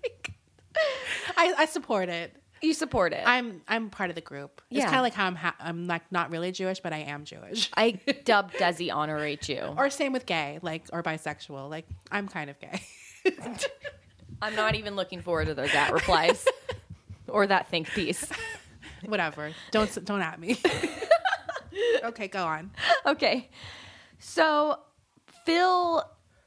[1.36, 2.34] I, I support it.
[2.64, 3.22] You support it.
[3.26, 4.60] I'm I'm part of the group.
[4.70, 4.84] It's Yeah.
[4.86, 7.70] kind of like how I'm ha- I'm like not really Jewish, but I am Jewish.
[7.76, 7.92] I
[8.24, 9.60] dub Desi honorate you.
[9.76, 11.68] Or same with gay, like or bisexual.
[11.70, 12.80] Like I'm kind of gay.
[14.42, 16.44] I'm not even looking forward to those that replies
[17.28, 18.28] or that think piece.
[19.04, 19.52] Whatever.
[19.70, 20.56] Don't s- don't at me.
[22.04, 22.70] okay, go on.
[23.06, 23.50] Okay.
[24.18, 24.78] So
[25.44, 26.02] Phil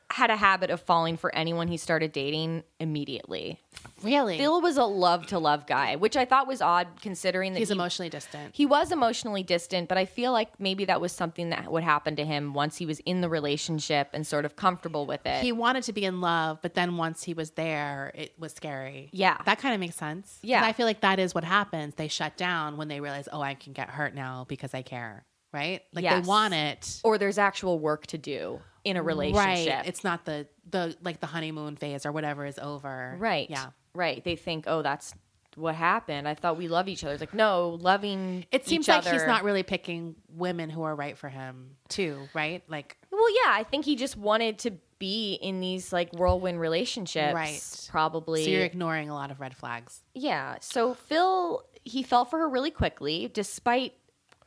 [0.10, 3.60] had a habit of falling for anyone he started dating immediately.
[4.04, 4.38] Really?
[4.38, 7.70] Phil was a love to love guy, which I thought was odd considering that He's
[7.70, 8.56] he, emotionally distant.
[8.56, 12.16] he was emotionally distant, but I feel like maybe that was something that would happen
[12.18, 15.42] to him once he was in the relationship and sort of comfortable with it.
[15.42, 19.10] He wanted to be in love, but then once he was there, it was scary.
[19.14, 19.38] Yeah.
[19.46, 20.38] That kind of makes sense.
[20.44, 20.64] Yeah.
[20.64, 21.96] I feel like that is what happens.
[21.96, 25.26] They shut down when they realize, oh, I can get hurt now because I care.
[25.54, 25.82] Right?
[25.94, 26.24] Like Yes.
[26.24, 27.02] they want it.
[27.04, 29.74] or there's actual work to do in a relationship.
[29.74, 29.88] Right.
[29.88, 33.16] It's not the the like the honeymoon phase or whatever is over.
[33.20, 33.50] Right.
[33.50, 33.68] Yeah.
[33.94, 34.24] Right.
[34.24, 35.14] They think, oh, that's
[35.56, 36.28] what happened.
[36.28, 37.14] I thought we love each other.
[37.14, 39.14] It's like, no, loving It seems like other.
[39.14, 42.64] he's not really picking women who are right for him, too, right?
[42.68, 47.34] Like Well, yeah, I think he just wanted to be in these like whirlwind relationships.
[47.34, 47.88] Right.
[47.90, 48.44] Probably.
[48.44, 50.02] so you're ignoring a lot of red flags.
[50.14, 50.58] yeah.
[50.62, 53.94] So Phil, he fell for her really quickly, despite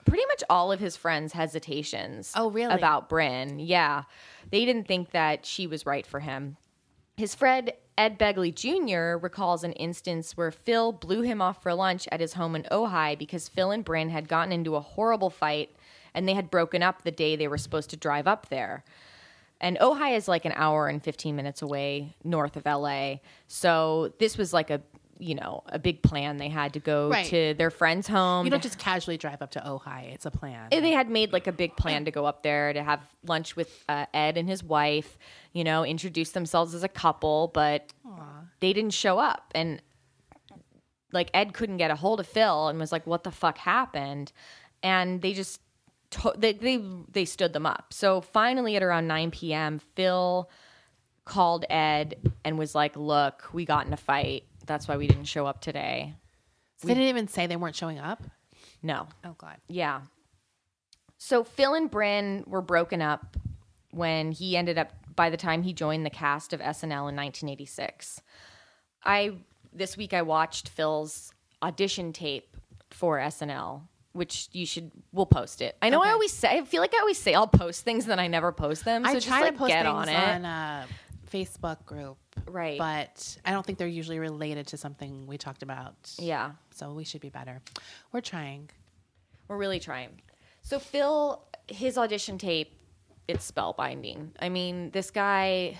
[0.05, 2.33] pretty much all of his friends' hesitations.
[2.37, 2.73] Oh, really?
[2.75, 3.57] About Brynn.
[3.59, 4.05] Yeah.
[4.51, 6.57] They didn't think that she was right for him.
[7.17, 9.23] His friend Ed Begley Jr.
[9.23, 13.19] recalls an instance where Phil blew him off for lunch at his home in Ojai
[13.19, 15.77] because Phil and Brynn had gotten into a horrible fight
[16.15, 18.85] and they had broken up the day they were supposed to drive up there.
[19.61, 23.17] And Ojai is like an hour and 15 minutes away north of LA.
[23.47, 24.81] So this was like a,
[25.21, 26.39] you know, a big plan.
[26.39, 27.27] They had to go Right.
[27.27, 28.47] to their friend's home.
[28.47, 30.13] You don't just casually drive up to Ojai.
[30.15, 30.69] It's a plan.
[30.73, 33.55] and they had made like a big plan to go up there to have lunch
[33.55, 35.19] with uh, Ed and his wife,
[35.53, 37.93] you know, introduce themselves as a couple, but
[38.61, 39.53] they didn't show up.
[39.55, 39.83] And
[41.13, 44.33] like Ed couldn't get a hold of Phil and was like, "What the fuck happened?"
[44.83, 45.61] And they just
[46.11, 46.77] to- they they
[47.11, 47.93] they stood them up.
[47.93, 50.49] So finally, at around 9 p.m., Phil
[51.25, 54.45] called Ed and was like, "Look, we got in a fight.
[54.71, 56.15] That's why we didn't show up today."
[56.77, 58.23] So they didn't even say they weren't showing up.
[58.83, 59.57] No, Oh God.
[59.69, 60.03] Yeah.
[61.19, 63.37] So Phil and Brynn were broken up
[63.91, 68.23] when he ended up by the time he joined the cast of SNL in 1986.
[69.05, 69.33] I
[69.73, 72.57] this week I watched Phil's audition tape
[72.91, 75.77] for SNL, which you should we'll post it.
[75.83, 78.13] I know I always say I feel like I always say I'll post things and
[78.13, 79.05] then I never post them.
[79.05, 80.15] So I just try like to post get things on it.
[80.15, 80.87] on a
[81.31, 82.17] Facebook group,
[82.51, 82.79] Right.
[82.79, 85.95] but I don't think they're usually related to something we talked about.
[86.19, 86.53] yeah.
[86.73, 87.61] So we should be better.
[88.13, 88.71] We're trying.
[89.49, 90.21] We're really trying.
[90.63, 92.73] So Phil, his audition tape,
[93.29, 94.31] it's spellbinding.
[94.41, 95.77] I mean, this guy.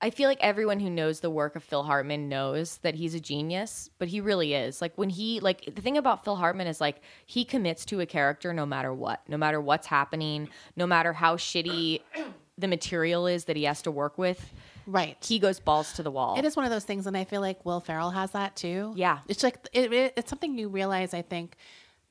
[0.00, 3.20] I feel like everyone who knows the work of Phil Hartman knows that he's a
[3.20, 4.82] genius, but he really is.
[4.82, 8.06] Like when he like the thing about Phil Hartman is like he commits to a
[8.06, 12.02] character no matter what, no matter what's happening, no matter how shitty
[12.58, 14.52] the material is that he has to work with.
[14.86, 15.16] Right.
[15.24, 16.38] He goes balls to the wall.
[16.38, 18.92] It is one of those things, and I feel like Will Ferrell has that too.
[18.96, 19.18] Yeah.
[19.28, 21.14] it's like it, it, it's something you realize.
[21.14, 21.56] I think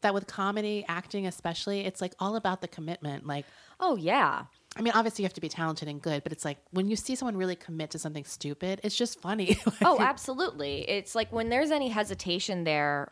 [0.02, 3.26] that with comedy, acting especially, it's like all about the commitment.
[3.26, 3.46] Like,
[3.80, 4.46] oh yeah.
[4.76, 6.96] I mean, obviously you have to be talented and good, but it's like when you
[6.96, 9.58] see someone really commit to something stupid, it's just funny.
[9.86, 10.90] Oh, absolutely.
[10.90, 13.12] It's like when there's any hesitation there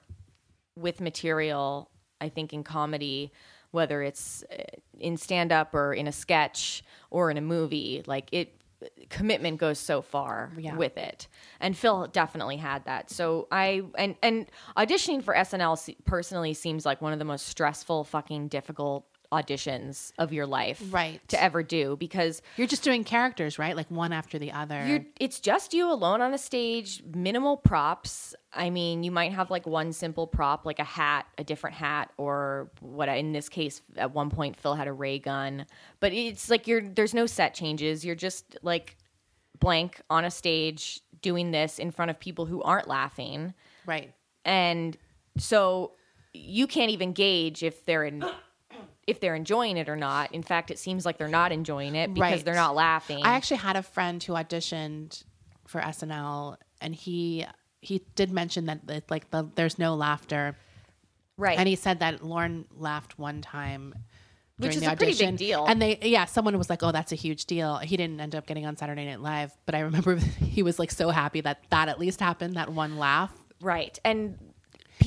[0.76, 3.32] with material, I think in comedy,
[3.72, 4.64] whether it's uh,
[5.00, 8.61] in stand up or in a sketch or in a movie, like it
[9.10, 10.76] commitment goes so far Yeah.
[10.76, 11.28] with it.
[11.60, 13.10] And Phil definitely had that.
[13.10, 18.04] So I and and auditioning for SNL personally seems like one of the most stressful
[18.06, 21.26] fucking difficult auditions of your life Right.
[21.30, 23.76] to ever do because You're just doing characters, right?
[23.76, 24.86] Like one after the other.
[24.86, 28.36] you're, it's just you alone on a stage, minimal props.
[28.54, 32.12] I mean, you might have like one simple prop, like a hat, a different hat,
[32.18, 33.08] or what.
[33.10, 35.66] In this case, at one point, Phil had a ray gun,
[36.02, 38.04] but it's like you're there's no set changes.
[38.04, 38.98] You're just like
[39.60, 43.54] blank on a stage doing this in front of people who aren't laughing,
[43.86, 44.12] right.
[44.44, 44.98] and
[45.38, 45.94] so
[46.34, 48.26] you can't even gauge if they're in.
[49.08, 50.32] If they're enjoying it or not.
[50.32, 52.46] In fact, it seems like they're not enjoying it because Right.
[52.46, 53.24] they're not laughing.
[53.24, 55.24] I actually had a friend who auditioned
[55.68, 57.46] for SNL, and he
[57.82, 60.56] he did mention that that, like the, there's no laughter,
[61.38, 61.58] Right.
[61.58, 63.96] and he said that Lorne laughed one time.
[64.58, 65.36] Which during is the a pretty big audition.
[65.38, 65.66] deal.
[65.66, 68.46] And they, yeah, someone was like, "Oh, that's a huge deal." He didn't end up
[68.46, 71.90] getting on Saturday Night Live, but I remember he was like so happy that that
[71.90, 73.34] at least happened, that one laugh.
[73.62, 73.98] right.
[74.06, 74.38] And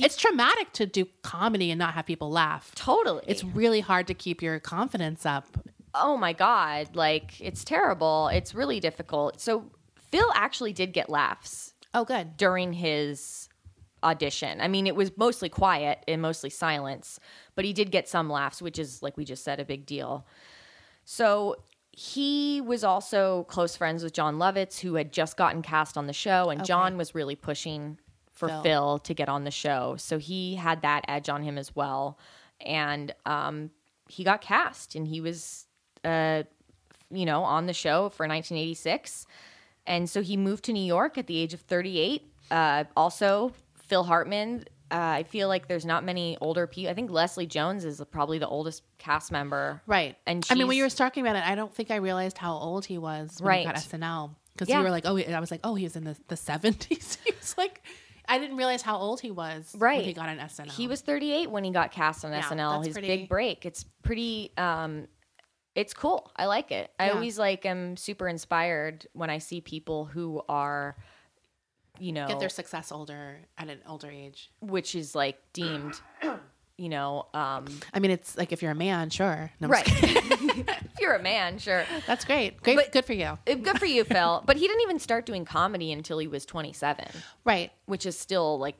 [0.01, 2.71] It's traumatic to do comedy and not have people laugh.
[2.75, 3.23] totally.
[3.27, 5.45] It's really hard to keep your confidence up.
[5.93, 9.71] oh my god like it's terrible it's really difficult so
[10.11, 12.35] phil actually did get laughs Oh, good.
[12.35, 13.47] during his
[14.03, 17.17] audition i mean it was mostly quiet and mostly silence
[17.55, 20.27] but he did get some laughs which is like we just said a big deal
[21.05, 21.55] so
[21.91, 26.13] he was also close friends with jon lovitz who had just gotten cast on the
[26.13, 27.97] show and john was really pushing
[28.35, 28.61] for Phil.
[28.63, 28.99] phil.
[28.99, 32.17] to get on the show so he had that edge on him as well
[32.61, 33.71] and um,
[34.07, 35.65] he got cast and he was
[36.03, 36.43] uh,
[37.11, 39.25] you know, on the show for 1986.
[39.87, 42.23] And so he moved to New York at the age of 38.
[42.51, 44.65] Uh, also, Phil Hartman.
[44.91, 46.91] Uh, I feel like there's not many older people.
[46.91, 49.81] I think Leslie Jones is probably the oldest cast member.
[49.87, 50.15] Right.
[50.27, 52.53] And I mean, when you were talking about it, I don't think I realized how
[52.53, 54.35] old he was when he got SNL.
[54.53, 54.77] Because Yeah.
[54.77, 57.17] you were like, oh, I was like, oh, he was in the, the 70s.
[57.25, 57.81] he was like,
[58.27, 59.97] I didn't realize how old he was Right.
[59.97, 60.71] when he got on SNL.
[60.71, 62.73] He was 38 when he got cast on Yeah, SNL.
[62.77, 63.65] that's His pretty- big break.
[63.65, 64.51] It's pretty.
[64.57, 65.07] Um,
[65.75, 66.31] it's cool.
[66.37, 66.91] I like it.
[66.97, 70.95] I always like am super inspired when I see people who are,
[71.99, 74.51] you know, Get their success older at an older age.
[74.61, 75.99] which is like deemed,
[76.77, 79.51] you know, um, I mean, it's like if you're a man, sure.
[79.59, 79.85] No, right.
[79.87, 81.85] if you're a man, sure.
[82.05, 82.61] That's great.
[82.63, 82.75] Great.
[82.75, 83.37] But- good for you.
[83.45, 84.43] Good for you, Phil.
[84.45, 87.05] But he didn't even start doing comedy until he was 27,
[87.45, 87.71] Right.
[87.85, 88.75] which is still like,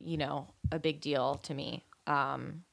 [0.00, 1.84] you know, a big deal to me.
[2.06, 2.64] Um,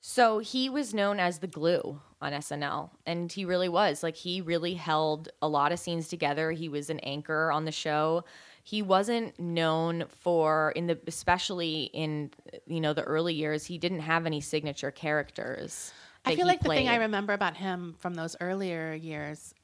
[0.00, 4.02] so he was known as the glue on SNL, and he really was.
[4.02, 6.52] Like he really held a lot of scenes together.
[6.52, 8.24] He was an anchor on the show.
[8.66, 12.32] He wasn't known for in the especially in
[12.66, 13.64] you know the early years.
[13.64, 15.92] He didn't have any signature characters.
[16.24, 19.54] I feel like the thing I remember about him from those earlier years,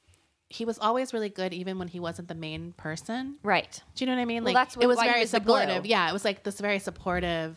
[0.49, 3.39] he was always really good, even when he wasn't the main person.
[3.43, 3.83] right.
[3.97, 4.45] Do you know what I mean?
[4.45, 5.85] Well, Like that's what- it was very supportive.
[5.85, 7.57] Yeah, it was like this very supportive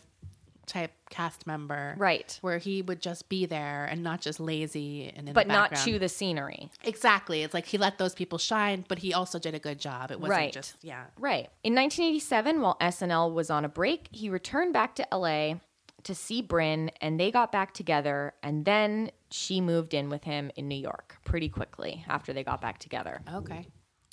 [0.66, 2.38] type cast member, Right.
[2.42, 5.98] Where he would just be there and not just lazy and in But not chew
[5.98, 6.70] the scenery.
[6.84, 7.42] Exactly.
[7.42, 10.10] It's like he let those people shine, but he also did a good job.
[10.10, 10.52] It wasn't Right.
[10.52, 11.04] just yeah.
[11.18, 11.48] Right.
[11.62, 15.54] In 1987, while SNL was on a break, he returned back to LA
[16.02, 18.32] to see Brynn, and they got back together.
[18.42, 22.60] And then she moved in with him in New York pretty quickly after they got
[22.60, 23.66] back together, Okay.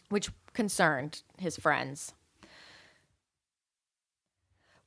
[0.09, 2.13] which concerned his friends.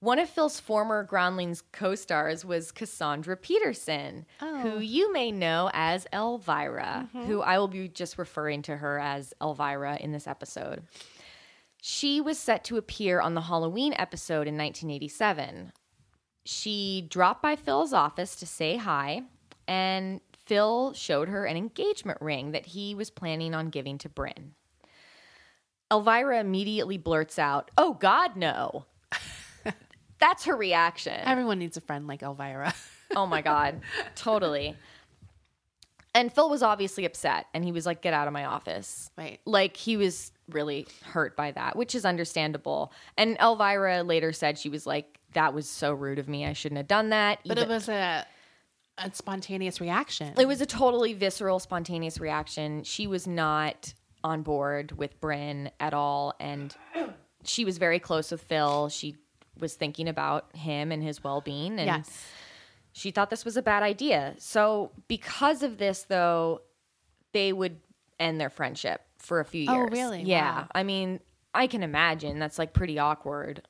[0.01, 4.79] One of Phil's former Groundlings co stars was Cassandra Peterson, who oh.
[4.79, 7.25] you may know as Elvira, mm-hmm.
[7.25, 10.83] who I will be just referring to her as Elvira in this episode.
[11.81, 15.73] She was set to appear on the Halloween episode in 1987.
[16.45, 19.23] She dropped by Phil's office to say hi,
[19.67, 24.51] and Phil showed her an engagement ring that he was planning on giving to Brynn.
[25.91, 28.87] Elvira immediately blurts out, Oh, God, no.
[30.19, 31.19] That's her reaction.
[31.25, 32.75] Everyone needs a friend like Elvira.
[33.15, 33.83] Oh my God.
[34.17, 34.75] totally.
[36.15, 39.11] And Phil was obviously upset and he was like, get out of my office.
[39.19, 39.39] Right.
[39.45, 42.93] Like he was really hurt by that, which is understandable.
[43.19, 46.47] And Elvira later said she was like, that was so rude of me.
[46.47, 47.41] I shouldn't have done that.
[47.47, 48.27] But Even- it was a
[48.99, 50.33] a spontaneous reaction.
[50.39, 52.83] it was a totally visceral, spontaneous reaction.
[52.83, 53.93] She was not
[54.25, 56.35] on board with Brynn at all.
[56.41, 56.75] And
[57.45, 58.89] she was very close with Phil.
[58.89, 59.17] She
[59.59, 61.79] was thinking about him and his well being.
[61.79, 62.27] And yes.
[62.93, 64.35] she thought this was a bad idea.
[64.39, 66.63] So, because of this, though,
[67.33, 67.79] they would
[68.19, 69.91] end their friendship for a few Oh, years.
[69.91, 70.23] really?
[70.23, 70.61] Yeah.
[70.61, 70.69] Wow.
[70.75, 71.21] I mean,
[71.55, 73.63] I can imagine that's like pretty awkward.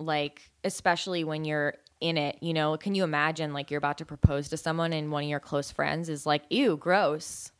[0.00, 4.04] Like, especially when you're in it, you know, can you imagine like you're about to
[4.04, 7.50] propose to someone and one of your close friends is like, ew, gross.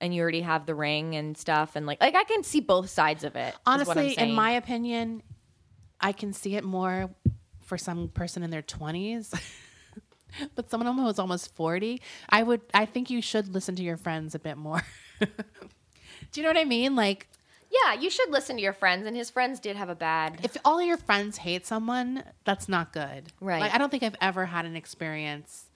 [0.00, 1.76] And you already have the ring and stuff.
[1.76, 3.48] And like, like I can see both sides of it.
[3.48, 5.22] is what I'm Honestly, in my opinion,
[6.00, 7.10] I can see it more
[7.62, 9.38] for some person in their 20s.
[10.54, 14.34] but someone who's almost 40, I would I think you should listen to your friends
[14.34, 14.82] a bit more.
[15.20, 15.26] Do
[16.40, 16.94] you know what I mean?
[16.96, 17.28] Like
[17.70, 19.06] yeah, you should listen to your friends.
[19.06, 20.40] And his friends did have a bad.
[20.42, 23.28] if all of your friends hate someone, that's not good.
[23.40, 23.60] Right.
[23.60, 25.66] Like I don't think I've ever had an experience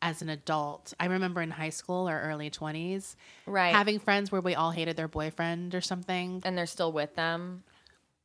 [0.00, 0.94] as an adult.
[0.98, 3.14] I remember in high school or early 20s
[3.46, 3.72] Right.
[3.74, 6.40] having friends where we all hated their boyfriend or something.
[6.44, 7.62] and they're still with them.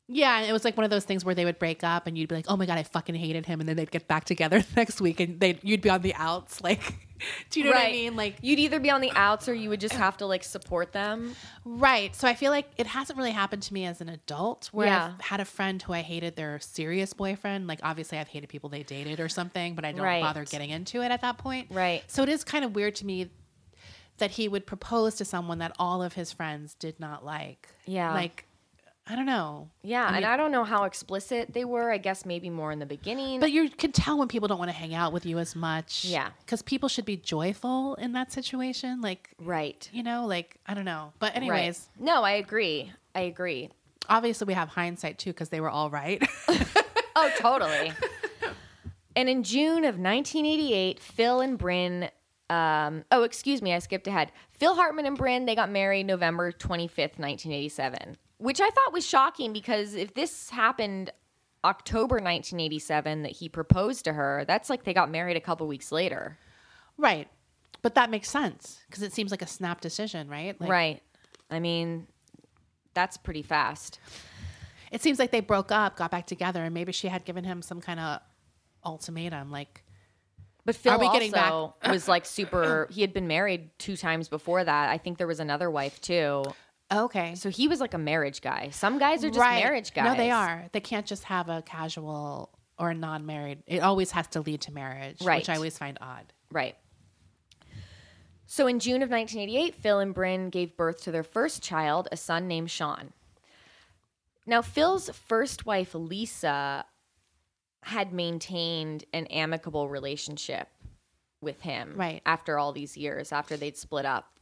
[0.10, 2.18] Yeah, and it was like one of those things where they would break up, and
[2.18, 4.24] you'd be like, "Oh my god, I fucking hated him," and then they'd get back
[4.24, 6.62] together next week, and they you'd be on the outs.
[6.68, 6.82] Like,
[7.50, 8.16] do you know what I mean?
[8.16, 10.92] Like, you'd either be on the outs or you would just have to like support
[10.92, 11.34] them.
[11.66, 12.16] right.
[12.16, 15.14] So I feel like it hasn't really happened to me as an adult, where Yeah.
[15.16, 17.66] I've had a friend who I hated their serious boyfriend.
[17.68, 20.22] Like, obviously, I've hated people they dated or something, but I don't Right.
[20.22, 21.68] bother getting into it at that point.
[21.72, 22.04] Right.
[22.08, 23.30] So it is kind of weird to me
[24.20, 27.68] that he would propose to someone that all of his friends did not like.
[27.86, 28.14] Yeah.
[28.14, 28.46] Like,
[29.10, 29.70] I don't know.
[29.84, 31.92] Yeah, and I don't know how explicit they were.
[31.92, 33.40] I guess maybe more in the beginning.
[33.40, 36.06] But you can tell when people don't want to hang out with you as much.
[36.06, 36.30] Yeah.
[36.46, 39.02] Because people should be joyful in that situation.
[39.02, 39.90] Like, right.
[39.94, 41.14] you know, like, I don't know.
[41.20, 42.06] But, anyways, right.
[42.06, 42.92] No, I agree.
[43.16, 43.70] I agree.
[44.10, 46.22] obviously we have hindsight too because they were all right.
[47.20, 47.94] Oh, totally.
[49.16, 52.12] and in June of 1988, Phil and Brynn.
[52.50, 54.32] Um, oh, excuse me, I skipped ahead.
[54.52, 59.52] Phil Hartman and Brynn, they got married November 25th, 1987, which I thought was shocking
[59.52, 61.12] because if this happened
[61.66, 65.92] October 1987 that he proposed to her, that's like they got married a couple weeks
[65.92, 66.38] later.
[66.98, 67.28] right.
[67.84, 70.60] But that makes sense because it seems like a snap decision, right?
[70.60, 71.04] Like, right.
[71.50, 72.08] I mean,
[72.94, 74.00] that's pretty fast.
[74.92, 77.62] It seems like they broke up, got back together, and maybe she had given him
[77.62, 78.20] some kind of
[78.84, 79.52] ultimatum.
[79.52, 79.84] Like,
[80.68, 82.90] But Phil Are we getting also was like super.
[82.92, 84.90] He had been married two times before that.
[84.90, 86.44] I think there was another wife too.
[86.94, 87.36] okay.
[87.36, 88.72] So he was like a marriage guy.
[88.72, 90.04] Some guys are just marriage guys.
[90.04, 90.66] No, they are.
[90.74, 93.64] They can't just have a casual or a non married.
[93.66, 96.34] It always has to lead to marriage, which I always find odd.
[96.52, 96.76] Right.
[98.46, 102.18] So in June of 1988, Phil and Brynn gave birth to their first child, a
[102.18, 103.14] son named Sean.
[104.46, 106.86] Now, Phil's first wife, Lisa,
[107.84, 110.68] had maintained an amicable relationship
[111.42, 112.22] with him Right.
[112.26, 114.40] after all these years, after they'd split up.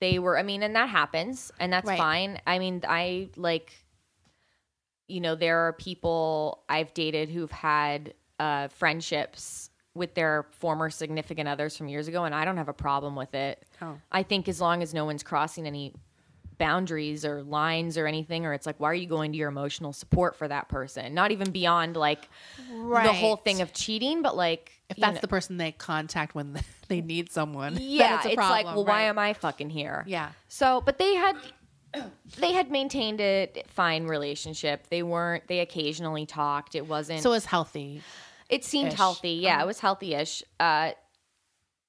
[0.00, 1.98] They were, I mean, and that happens, and that's Right.
[1.98, 2.40] fine.
[2.46, 3.72] I mean, I like,
[5.08, 11.48] you know, there are people I've dated who've had uh, friendships with their former significant
[11.48, 13.62] others from years ago, and I don't have a problem with it.
[13.82, 13.98] Oh.
[14.10, 15.92] I think as long as no one's crossing any
[16.62, 19.92] boundaries or lines or anything, or it's like, why are you going to your emotional
[19.92, 21.12] support for that person?
[21.12, 22.28] Not even beyond like
[22.70, 26.56] the whole thing of cheating, but like If that's know- the person they contact when
[26.88, 29.70] they need someone, then yeah, it's, it's, a problem, like, well, why am I fucking
[29.70, 30.04] here?
[30.06, 30.30] Yeah.
[30.48, 31.36] So, but they had
[32.38, 34.86] they had maintained a fine relationship.
[34.88, 35.48] They weren't.
[35.48, 36.76] They occasionally talked.
[36.76, 37.22] It wasn't.
[37.22, 38.02] So it was healthy.
[38.48, 39.30] It seemed healthy.
[39.32, 39.64] Yeah, Uh-huh.
[39.64, 40.42] it was healthy-ish.
[40.60, 40.92] Uh,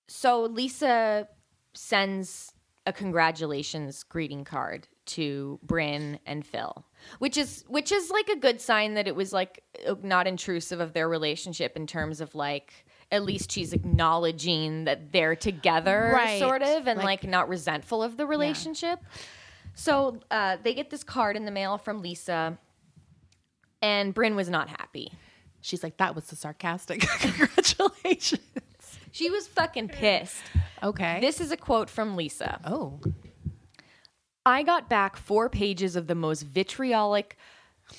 [0.07, 1.27] so Lisa
[1.73, 2.52] sends
[2.85, 6.85] a congratulations greeting card to Brynn and Phil,
[7.19, 9.63] which is which is like a good sign that it was like
[10.01, 15.35] not intrusive of their relationship in terms of like at least she's acknowledging that they're
[15.35, 16.39] together, Right.
[16.39, 18.99] sort of, and Like- like, not resentful of the relationship.
[19.75, 22.57] So uh, they get this card in the mail from Lisa,
[23.81, 25.11] and Brynn was not happy.
[25.61, 27.01] She's like, that was the sarcastic.
[27.19, 28.41] Congratulations.
[29.13, 30.41] She was fucking pissed.
[30.81, 31.19] Okay.
[31.21, 32.59] This is a quote from Lisa.
[32.65, 32.99] oh.
[34.43, 37.37] I got back four pages of the most vitriolic,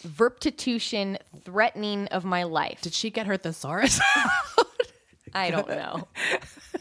[0.02, 2.80] verptitution threatening of my life.
[2.82, 4.00] Did she get her thesaurus?
[5.34, 6.08] I don't know.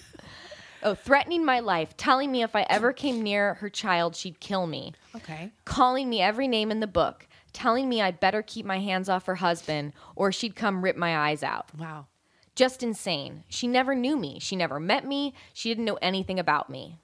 [0.84, 4.66] oh, threatening my life, telling me if I ever came near her child, she'd kill
[4.66, 5.52] me, okay.
[5.64, 9.28] calling me every name in the book, telling me I'd better keep my hands off
[9.28, 11.68] her husband or she'd come rip my eyes out.
[11.78, 12.08] Wow.
[12.56, 13.44] Just insane.
[13.48, 14.40] She never knew me.
[14.40, 15.34] She never met me.
[15.54, 17.00] She didn't know anything about me.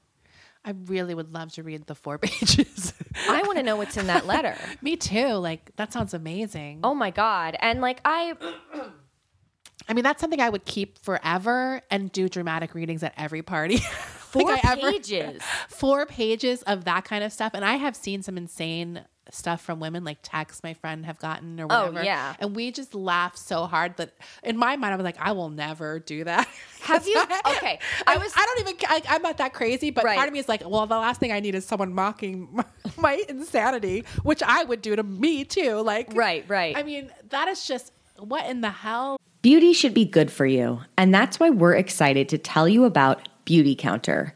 [0.65, 2.93] I really would love to read the four pages.
[3.29, 4.55] I want to know what's in that letter.
[4.81, 5.33] Me too.
[5.33, 6.81] Like that sounds amazing.
[6.83, 7.55] Oh my God.
[7.59, 8.33] And like, I,
[9.87, 13.77] I mean, that's something I would keep forever and do dramatic readings at every party.
[14.29, 15.41] four Think I ever- pages.
[15.69, 17.53] four pages of that kind of stuff.
[17.55, 21.59] And I have seen some insane stuff from women, like texts my friend have gotten
[21.59, 22.03] or Oh, whatever.
[22.03, 22.35] yeah.
[22.39, 24.11] And we just laugh so hard that
[24.43, 26.47] in my mind, I was like, I will never do that.
[26.81, 27.21] Have you?
[27.47, 27.79] Okay.
[28.07, 28.25] I I was.
[28.25, 28.75] was, I don't even.
[28.87, 30.15] I, I'm not that crazy, but Right.
[30.17, 32.65] part of me is like, well, the last thing I need is someone mocking my,
[32.97, 35.75] my insanity, which I would do to me too.
[35.81, 36.75] Like, right, right.
[36.77, 39.17] I mean, that is just what in the hell.
[39.41, 43.29] Beauty should be good for you, and that's why we're excited to tell you about
[43.45, 44.35] Beauty Counter.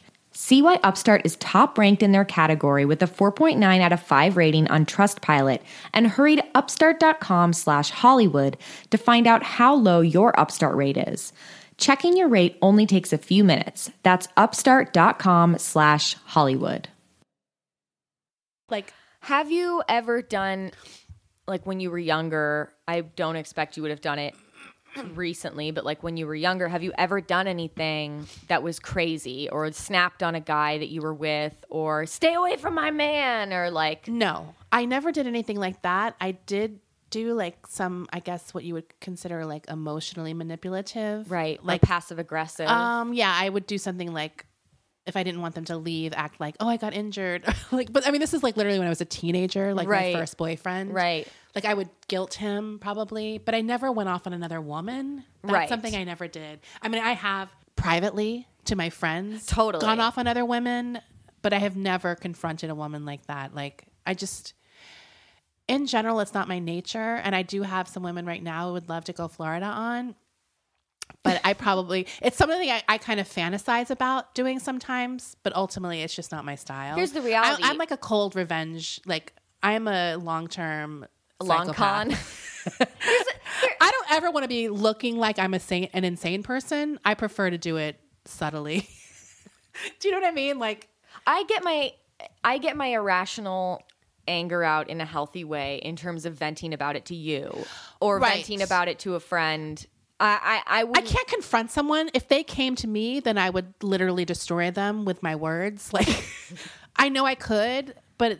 [0.41, 4.35] See why Upstart is top ranked in their category with a 4.9 out of 5
[4.35, 5.59] rating on Trustpilot
[5.93, 8.57] and hurry to upstart.com slash Hollywood
[8.89, 11.31] to find out how low your Upstart rate is.
[11.77, 13.91] Checking your rate only takes a few minutes.
[14.01, 16.89] That's upstart.com slash Hollywood.
[18.67, 20.71] Like, Have you ever done,
[21.45, 24.33] like when you were younger, I don't expect you would have done it
[25.13, 29.49] recently, but like when you were younger, have you ever done anything that was crazy
[29.49, 33.53] or snapped on a guy that you were with or stay away from my man
[33.53, 36.15] or like, no, I never did anything like that.
[36.19, 36.79] I did
[37.09, 41.29] do like some, I guess, what you would consider like emotionally manipulative.
[41.31, 42.67] right, like passive aggressive?
[42.67, 44.45] um, yeah, I would do something like,
[45.07, 47.43] if I didn't want them to leave, act like, oh, I got injured.
[47.71, 50.13] like, but I mean, this is like literally when I was a teenager, like Right.
[50.13, 50.93] my first boyfriend.
[50.93, 51.27] right.
[51.55, 55.23] Like I would guilt him probably, but I never went off on another woman.
[55.43, 55.69] That's Right.
[55.69, 56.61] something I never did.
[56.81, 59.81] I mean, I have privately to my friends Totally.
[59.81, 61.01] gone off on other women,
[61.41, 63.53] but I have never confronted a woman like that.
[63.55, 64.53] Like I just
[65.67, 68.73] in general it's not my nature and I do have some women right now who
[68.73, 70.15] would love to go Florida on.
[71.23, 76.01] But I probably it's something I, I kind of fantasize about doing sometimes, but ultimately
[76.01, 76.95] it's just not my style.
[76.95, 77.63] Here's the I- reality.
[77.65, 79.01] I'm like a cold revenge.
[79.05, 81.05] Like I'm a long term
[81.41, 82.11] Long con.
[83.81, 86.99] I don't ever want to be looking like I'm a sane, an insane person.
[87.03, 88.87] I prefer to do it subtly.
[89.99, 90.59] do you know what I mean?
[90.59, 90.87] Like,
[91.25, 91.93] I get my
[92.43, 93.81] I get my irrational
[94.27, 97.51] anger out in a healthy way in terms of venting about it to you
[97.99, 98.35] or Right.
[98.35, 99.83] venting about it to a friend.
[100.19, 102.11] I I I, I can't confront someone.
[102.13, 105.91] If they came to me, then I would literally destroy them with my words.
[105.93, 106.07] Like,
[106.95, 108.39] I know I could, but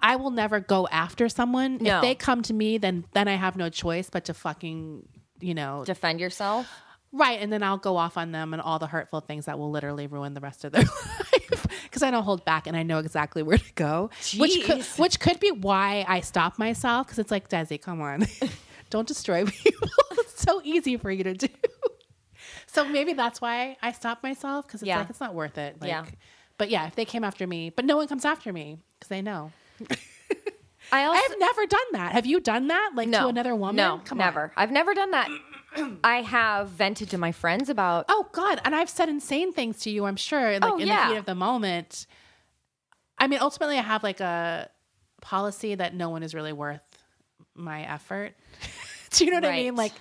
[0.00, 1.78] I will never go after someone.
[1.80, 1.96] No.
[1.96, 5.08] If they come to me, then then I have no choice but to fucking,
[5.40, 6.68] you know, defend yourself.
[7.10, 9.70] Right, and then I'll go off on them and all the hurtful things that will
[9.70, 10.82] literally ruin the rest of their
[11.32, 14.10] life because I don't hold back and I know exactly where to go.
[14.36, 18.26] Which could, which could be why I stop myself because it's like Desi, come on,
[18.90, 19.88] don't destroy people.
[20.12, 21.48] it's so easy for you to do.
[22.66, 24.98] So maybe that's why I stop myself because it's Yeah.
[24.98, 25.80] like it's not worth it.
[25.80, 26.04] Like, Yeah.
[26.58, 29.22] But yeah, if they came after me, but no one comes after me because they
[29.22, 29.52] know.
[30.92, 32.12] I also I have never done that.
[32.12, 32.92] Have you done that?
[32.94, 33.76] Like no to another woman?
[33.76, 34.26] No, Come on.
[34.26, 34.52] never.
[34.56, 35.28] I've never done that.
[36.04, 38.06] I have vented to my friends about.
[38.08, 38.60] Oh God!
[38.64, 40.06] And I've said insane things to you.
[40.06, 41.08] I'm sure, like Oh, in yeah.
[41.08, 42.06] the heat of the moment.
[43.18, 44.70] I mean, ultimately, I have like a
[45.20, 46.80] policy that no one is really worth
[47.54, 48.34] my effort.
[49.10, 49.74] Do you know what I mean?
[49.76, 49.92] Like,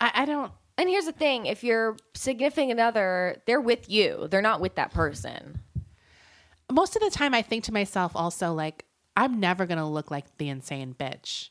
[0.00, 0.50] I, I don't.
[0.78, 4.28] And here's the thing: if your significant other, they're with you.
[4.30, 5.60] They're not with that person.
[6.70, 8.84] Most of the time, I think to myself also like,
[9.16, 11.50] I'm never gonna look like the insane bitch.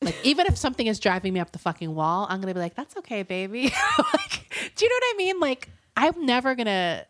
[0.00, 2.74] Like, even if something is driving me up the fucking wall, I'm gonna be like,
[2.74, 3.64] "That's okay, baby."
[4.14, 5.40] like, do you know what I mean?
[5.40, 7.06] Like, I'm never gonna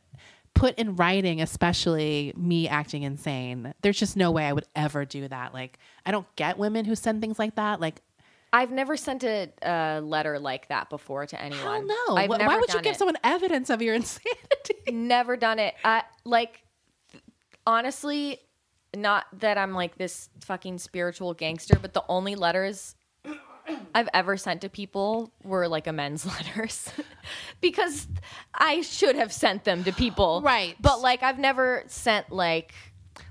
[0.54, 3.72] put in writing, especially me acting insane.
[3.80, 5.54] There's just no way I would ever do that.
[5.54, 7.80] Like, I don't get women who send things like that.
[7.80, 8.02] Like,
[8.52, 11.88] I've never sent a, a letter like that before to anyone.
[11.88, 12.16] hell no.
[12.16, 12.98] I've Wh- never Why would you give it.
[12.98, 14.34] someone evidence of your insanity?
[14.90, 15.72] never done it.
[15.82, 16.62] I like
[17.66, 18.38] honestly,
[18.96, 22.94] not that I'm like this fucking spiritual gangster, but the only letters
[23.94, 26.26] I've ever sent to people were like amends
[26.56, 26.90] letters
[27.60, 28.06] because
[28.54, 30.42] I should have sent them to people.
[30.42, 30.76] Right.
[30.80, 32.74] But like I've never sent like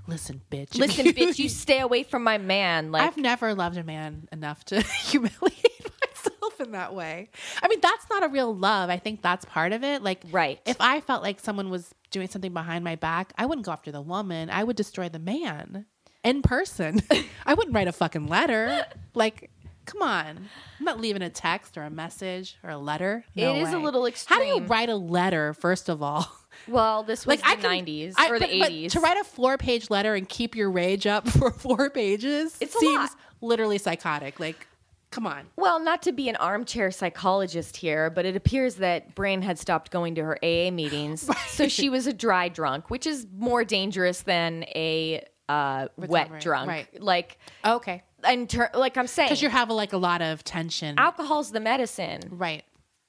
[0.06, 0.76] Listen, bitch.
[0.78, 4.64] listen bitch you stay away from my man like I've never loved a man enough
[4.66, 7.30] to humiliate myself in that way.
[7.62, 8.90] I mean, that's not a real love.
[8.90, 10.02] I think that's part of it.
[10.02, 10.60] Like, Right.
[10.66, 13.90] If I felt like someone was doing something behind my back, I wouldn't go after
[13.90, 14.50] the woman.
[14.50, 15.86] I would destroy the man
[16.22, 17.02] in person.
[17.46, 18.86] I wouldn't write a fucking letter.
[19.14, 19.50] Like,
[19.84, 20.48] come on.
[20.78, 23.24] I'm not leaving a text or a message or a letter.
[23.36, 23.84] No It is a way.
[23.84, 26.26] little How do you write a letter, first of all?
[26.68, 28.90] Well, this was Like I the can- 90s I- or the but- but 80s.
[28.92, 32.78] to write a four-page letter and keep your rage up for four pages It's a
[32.78, 33.10] seems
[33.40, 34.38] literally psychotic.
[34.38, 34.66] Like,
[35.12, 35.46] come on.
[35.56, 39.92] Well, not to be an armchair psychologist here, but it appears that Brynn had stopped
[39.92, 41.30] going to her AA meetings.
[41.52, 46.66] So she was a dry drunk, which is more dangerous than a uh, wet drunk.
[46.68, 47.00] right.
[47.00, 48.02] Like, Okay.
[48.24, 50.98] And ter- like I'm saying, Because you have like a lot of tension.
[50.98, 52.20] alcohol's the medicine.
[52.30, 52.64] Right.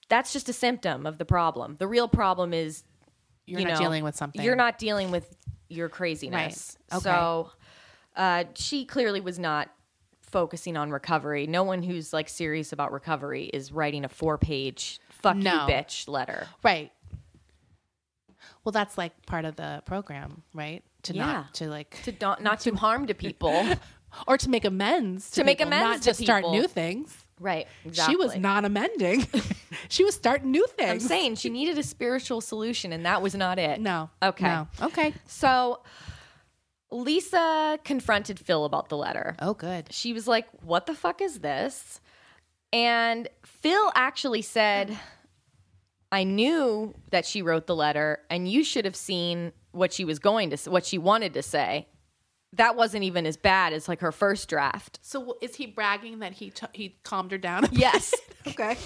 [0.10, 1.78] That's just a symptom of the problem.
[1.80, 2.84] The real problem is
[3.46, 4.42] You're you not know, dealing with something.
[4.44, 5.34] You're not dealing with
[5.70, 6.78] your craziness.
[6.92, 6.98] Right.
[6.98, 7.04] Okay.
[7.04, 7.52] So
[8.18, 9.70] uh, she clearly was not
[10.34, 11.48] focusing on recovery.
[11.48, 15.68] No one who's like serious about recovery is writing a four page fuck No.
[15.68, 16.48] you bitch letter.
[16.64, 16.92] Right.
[18.64, 20.84] Well, that's like part of the program, right?
[21.04, 21.26] To Yeah.
[21.26, 23.66] not to like To not, not do harm to people.
[24.28, 27.16] or to make amends to, To make people, amends not to to start new things.
[27.40, 27.68] right.
[27.92, 29.26] She was not amending.
[29.90, 30.92] she was starting new things.
[30.92, 33.80] I'm saying she needed a spiritual solution, and that was not it.
[33.80, 34.10] no.
[34.22, 34.46] Okay.
[34.46, 34.68] No.
[34.82, 35.14] Okay.
[35.28, 35.82] So
[36.94, 39.36] Lisa confronted Phil about the letter.
[39.40, 39.92] Oh, good.
[39.92, 42.00] she was like, What the fuck is this?
[42.72, 44.98] And Phil actually said,
[46.12, 50.20] I knew that she wrote the letter, and you should have seen what she was
[50.20, 51.88] going to, what she wanted to say.
[52.54, 55.00] That wasn't even as bad as like her first draft.
[55.02, 57.68] So is he bragging that he t- he calmed her down?
[57.72, 58.14] Yes,
[58.48, 58.78] okay.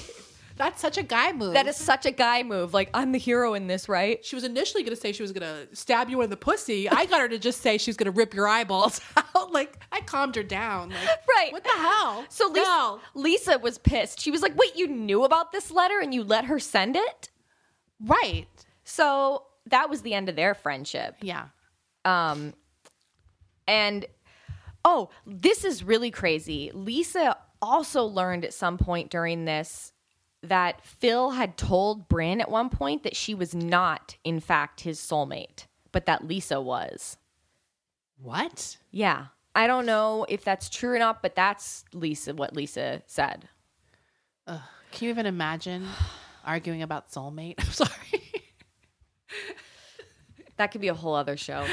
[0.57, 1.53] That's such a guy move.
[1.53, 2.73] that is such a guy move.
[2.73, 4.23] Like I'm the hero in this, right?
[4.25, 6.89] She was initially going to say she was going to stab you in the pussy.
[6.89, 8.99] I got her to just say she's going to rip your eyeballs
[9.35, 9.51] out.
[9.51, 10.89] Like I calmed her down.
[10.89, 10.99] Like,
[11.35, 11.51] Right.
[11.53, 12.25] What the hell?
[12.29, 12.99] So Lisa, No.
[13.13, 14.19] Lisa was pissed.
[14.19, 17.29] She was like, "Wait, you knew about this letter and you let her send it?"
[18.03, 18.47] Right.
[18.83, 21.15] So that was the end of their friendship.
[21.21, 21.47] Yeah.
[22.05, 22.53] Um,
[23.67, 24.05] and
[24.85, 26.71] oh, this is really crazy.
[26.73, 29.91] Lisa also learned at some point during this
[30.43, 34.99] that Phil had told Brynn at one point that she was not, in fact, his
[34.99, 37.17] soulmate, but that Lisa was.
[38.21, 38.77] What?
[38.91, 39.27] Yeah.
[39.55, 43.49] I don't know if that's true or not, but that's Lisa, what Lisa said.
[44.45, 44.61] Ugh.
[44.91, 45.87] Can you even imagine
[46.45, 47.55] arguing about soulmate?
[47.59, 47.91] I'm sorry.
[50.57, 51.65] That could be a whole other show.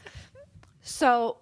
[0.82, 1.38] so,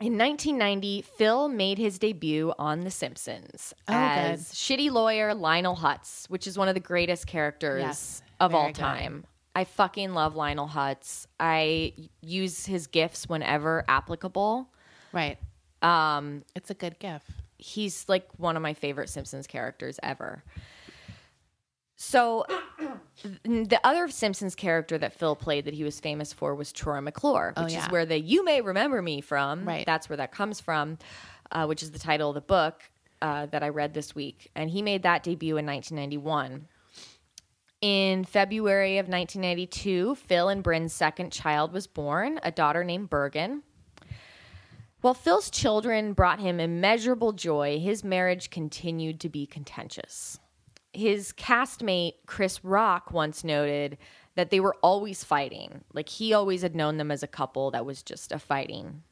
[0.00, 4.54] in 1990, Phil made his debut on The Simpsons Oh, as good.
[4.56, 8.76] shitty lawyer Lionel Hutz, which is one of the greatest characters Yes, of all good.
[8.76, 9.24] time.
[9.56, 11.26] I fucking love Lionel Hutz.
[11.40, 14.68] I use his gifts whenever applicable.
[15.12, 15.36] Right.
[15.82, 17.28] Um, It's a good gift.
[17.58, 20.44] he's like one of my favorite Simpsons characters ever.
[21.96, 22.46] So,
[23.44, 27.52] the other Simpsons character that Phil played that he was famous for was Troy McClure,
[27.56, 27.84] which Oh, yeah.
[27.86, 29.64] is where the "You May Remember Me" from.
[29.64, 29.84] Right.
[29.86, 30.98] That's where that comes from,
[31.52, 32.82] uh, which is the title of the book
[33.22, 36.66] uh, that I read this week, and he made that debut in 1991.
[37.80, 43.62] In February of 1992, Phil and Brynn's second child was born, a daughter named Birgen.
[45.00, 50.40] While Phil's children brought him immeasurable joy, his marriage continued to be contentious.
[50.98, 53.98] His castmate, Chris Rock, once noted
[54.34, 55.84] that they were always fighting.
[55.92, 59.02] Like he always had known them as a couple that was just a fighting,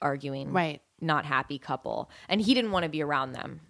[0.00, 0.80] arguing, Right.
[1.00, 2.10] not happy couple.
[2.28, 3.60] And he didn't want to be around them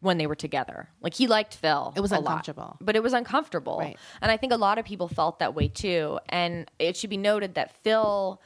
[0.00, 0.88] when they were together.
[1.00, 1.92] Like he liked Phil.
[1.96, 2.76] It was a lot, uncomfortable.
[2.80, 3.78] but it was uncomfortable.
[3.78, 3.96] Right.
[4.20, 6.18] And I think a lot of people felt that way too.
[6.28, 8.40] And it should be noted that Phil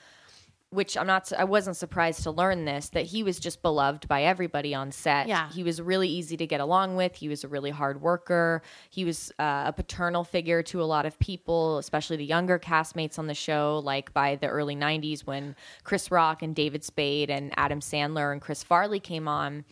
[0.70, 4.24] which I'm not I wasn't surprised to learn this that he was just beloved by
[4.24, 5.28] everybody on set.
[5.28, 5.48] Yeah.
[5.50, 7.14] He was really easy to get along with.
[7.14, 8.62] He was a really hard worker.
[8.90, 13.18] He was uh, a paternal figure to a lot of people, especially the younger castmates
[13.18, 15.54] on the show like by the early 90s when
[15.84, 19.64] Chris Rock and David Spade and Adam Sandler and Chris Farley came on.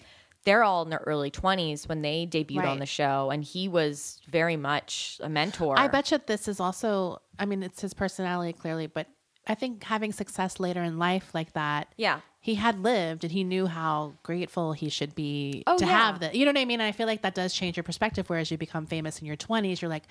[0.44, 4.20] They're all in their early 20s when they debuted on the show and he was
[4.28, 5.78] very much a mentor.
[5.78, 9.08] I bet you this is also, I mean, it's his personality clearly, but
[9.46, 11.88] I think having success later in life like that.
[11.96, 12.20] Yeah.
[12.40, 15.90] He had lived and he knew how grateful he should be Oh, to yeah.
[15.90, 16.34] have that.
[16.34, 16.80] You know what I mean?
[16.80, 18.28] And I feel like that does change your perspective.
[18.28, 20.04] Whereas you become famous in your 20s, you're like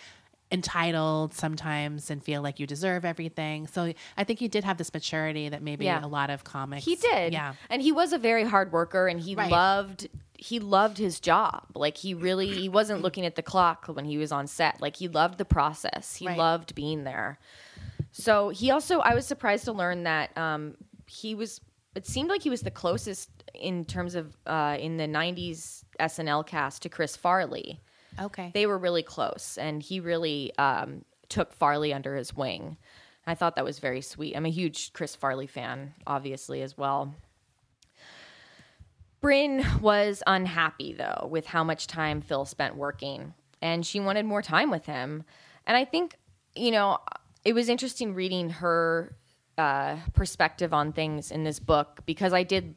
[0.52, 3.68] entitled sometimes and feel like you deserve everything.
[3.68, 6.04] So I think he did have this maturity that maybe Yeah.
[6.04, 6.86] a lot of comics.
[6.86, 7.34] He did.
[7.34, 7.56] Yeah.
[7.70, 9.52] And he was a very hard worker and he Right.
[9.52, 11.64] loved he loved his job.
[11.74, 14.82] Like he really he wasn't looking at the clock when he was on set.
[14.82, 16.18] Like he loved the process.
[16.18, 16.38] He Right.
[16.38, 17.40] loved being there.
[18.14, 20.76] So he also I was surprised to learn that um
[21.08, 21.60] he was
[21.96, 26.46] it seemed like he was the closest in terms of uh, in the '90s SNL
[26.46, 27.80] cast to Chris Farley.
[28.20, 28.52] Okay.
[28.54, 32.78] They were really close, and he really um, took Farley under his wing.
[33.26, 34.36] I thought that was very sweet.
[34.36, 37.14] I'm a huge Chris Farley fan, obviously, as well.
[39.22, 44.42] Brynn was unhappy, though, with how much time Phil spent working, and she wanted more
[44.42, 45.24] time with him.
[45.66, 46.18] And I think,
[46.56, 47.00] you know,
[47.46, 49.16] it was interesting reading her
[49.58, 52.76] uh, perspective on things in this book because I did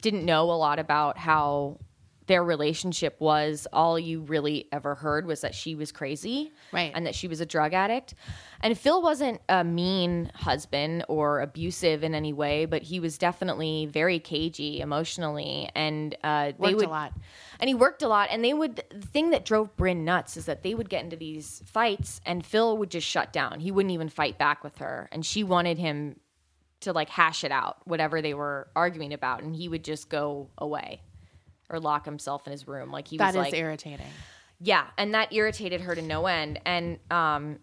[0.00, 1.78] didn't know a lot about how
[2.26, 6.90] their relationship was all you really ever heard was that she was crazy Right.
[6.94, 8.14] and that she was a drug addict
[8.60, 13.86] and phil wasn't a mean husband or abusive in any way but he was definitely
[13.86, 17.12] very cagey emotionally and uh, they Worked a lot.
[17.60, 18.28] And he worked a lot.
[18.30, 21.16] And they would the thing that drove brynn nuts is that they would get into
[21.16, 23.60] these fights and phil would just shut down.
[23.60, 25.08] He wouldn't even fight back with her.
[25.12, 26.20] And she wanted him
[26.80, 29.42] to like hash it out whatever they were arguing about.
[29.42, 31.00] And he would just go away
[31.70, 32.90] or lock himself in his room.
[32.90, 34.06] Like he That was is like irritating.
[34.60, 34.86] yeah.
[34.98, 36.60] And that irritated her to no end.
[36.66, 37.58] And um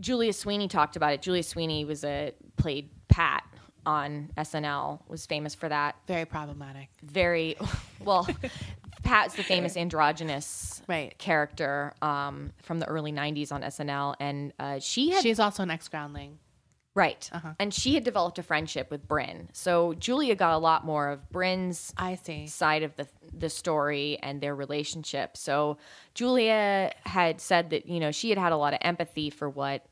[0.00, 1.22] julia sweeney talked about it.
[1.22, 3.44] Julia sweeney was a played pat
[3.86, 5.94] on snl was famous for that.
[6.06, 6.88] Very problematic.
[7.02, 7.56] very
[8.00, 8.26] well
[9.04, 11.16] pat's the famous androgynous Right.
[11.18, 15.70] character um, from the early 90s on snl and uh, she had She's also an
[15.70, 16.38] ex groundling.
[16.94, 17.30] right
[17.60, 21.20] and she had developed a friendship with brynn so julia got a lot more of
[21.32, 22.46] brynn's I see.
[22.46, 25.36] side of the the story and their relationship.
[25.36, 25.76] So
[26.14, 29.84] Julia had said that you know she had had a lot of empathy for what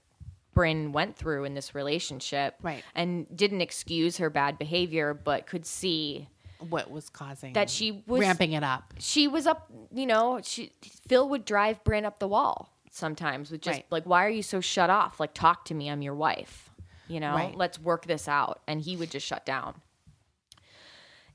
[0.55, 2.85] Brynn went through in this relationship, Right.
[2.95, 6.29] And didn't excuse her bad behavior, but could see
[6.69, 8.95] What was causing that she was ramping it up?
[8.99, 10.41] She was up, you know.
[10.43, 10.73] She
[11.09, 13.87] Phil would drive Brynn up the wall sometimes with just Right.
[13.91, 15.19] like, "Why are you so shut off?
[15.21, 15.89] Like, talk to me.
[15.91, 16.71] I'm your wife.
[17.09, 17.57] You know, Right.
[17.57, 19.81] let's work this out." And he would just shut down.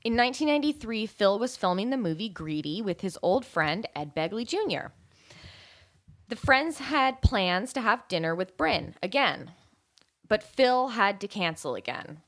[0.02, 4.92] In 1993, Phil was filming the movie Greedy with his old friend Ed Begley Jr.
[6.28, 9.52] The friends had plans to have dinner with Brynn again,
[10.28, 12.22] but Phil had to cancel again.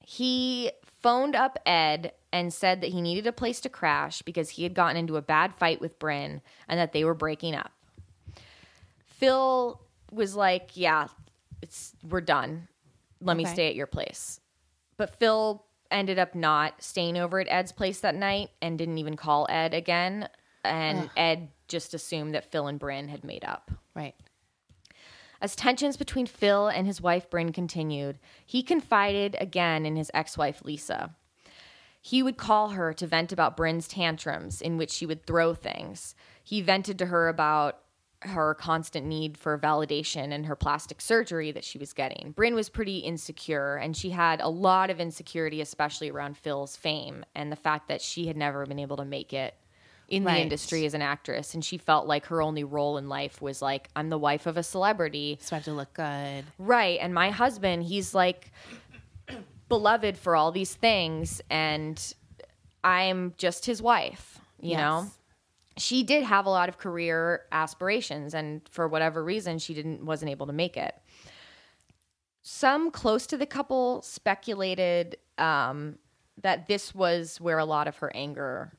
[0.00, 0.70] He
[1.04, 4.72] phoned up Ed and said that he needed a place to crash because he had
[4.72, 7.72] gotten into a bad fight with Brynn and that they were breaking up.
[9.04, 11.08] Phil was like, "Yeah,
[11.60, 12.68] it's we're done.
[13.20, 14.40] Let me stay at your place."
[14.96, 19.14] But Phil ended up not staying over at Ed's place that night and didn't even
[19.14, 20.30] call Ed again.
[20.64, 23.70] And Ed just assumed that Phil and Brynn had made up.
[23.94, 24.14] Right.
[25.44, 30.38] As tensions between Phil and his wife Brynn continued, he confided again in his ex
[30.38, 31.14] wife Lisa.
[32.00, 36.14] He would call her to vent about Brynn's tantrums, in which she would throw things.
[36.42, 37.80] He vented to her about
[38.22, 42.32] her constant need for validation and her plastic surgery that she was getting.
[42.34, 47.22] Brynn was pretty insecure, and she had a lot of insecurity, especially around Phil's fame
[47.34, 49.54] and the fact that she had never been able to make it
[50.08, 51.54] in the industry as an actress.
[51.54, 54.56] And she felt like her only role in life was like, I'm the wife of
[54.56, 55.38] a celebrity.
[55.40, 56.44] So I have to look good.
[56.58, 56.98] Right.
[57.00, 58.50] And my husband, he's like
[59.68, 61.40] beloved for all these things.
[61.50, 62.00] And
[62.82, 64.80] I'm just his wife, you Yes.
[64.80, 65.10] know?
[65.76, 70.30] She did have a lot of career aspirations, and for whatever reason, she didn't wasn't
[70.30, 70.94] able to make it.
[72.42, 75.98] Some close to the couple speculated um,
[76.42, 78.72] that this was where a lot of her anger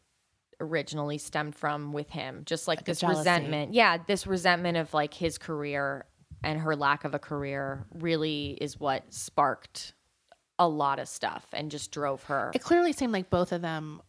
[0.60, 3.74] originally stemmed from with him, just like, a this resentment.
[3.74, 6.06] Yeah, this resentment of like his career
[6.44, 9.94] and her lack of a career really is what sparked
[10.60, 12.52] a lot of stuff and just drove her.
[12.54, 14.02] It clearly seemed like both of them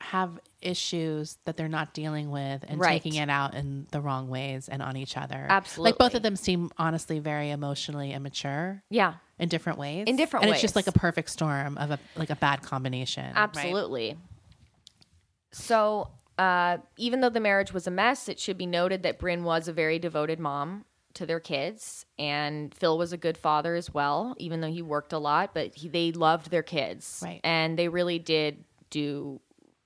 [0.00, 3.02] have issues that they're not dealing with and Right.
[3.02, 5.46] taking it out in the wrong ways and on each other.
[5.50, 10.04] absolutely Like both of them seem honestly very emotionally immature yeah, in different ways.
[10.06, 13.34] In different and it's just like a perfect storm of a like a bad combination.
[13.36, 13.54] right?
[15.52, 19.42] So, uh, even though the marriage was a mess, it should be noted that Brynn
[19.42, 20.84] was a very devoted mom
[21.14, 24.34] to their kids, and Phil was a good father as well.
[24.38, 27.40] Even though he worked a lot, but he, they loved their kids, Right.
[27.42, 29.40] And they really did do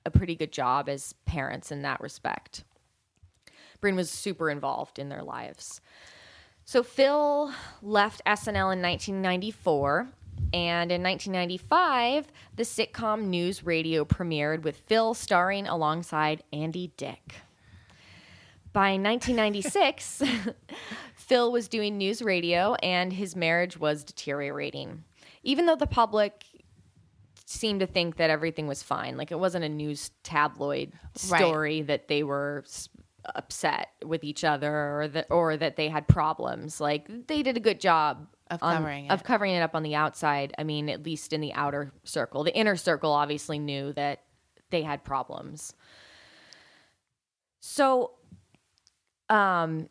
[0.06, 2.64] a pretty good job as parents in that respect.
[3.80, 5.80] Brynn was super involved in their lives.
[6.64, 7.52] So Phil
[7.82, 10.08] left SNL in 1994,
[10.52, 17.34] and in 1995, the sitcom News Radio premiered with Phil starring alongside Andy Dick.
[18.72, 20.22] By 1996,
[21.14, 25.04] Phil was doing news radio and his marriage was deteriorating.
[25.44, 26.44] Even though the public
[27.46, 30.92] seemed to think that everything was fine, like it wasn't a news tabloid
[31.28, 31.40] Right.
[31.40, 32.64] story that they were
[33.34, 36.80] upset with each other or that or that they had problems.
[36.80, 39.24] Like they did a good job Of on- covering of it.
[39.24, 40.54] covering it up on the outside.
[40.58, 42.44] I mean, at least in the outer circle.
[42.44, 44.22] The inner circle obviously knew that
[44.70, 45.74] they had problems.
[47.60, 48.12] So,
[49.30, 49.88] um,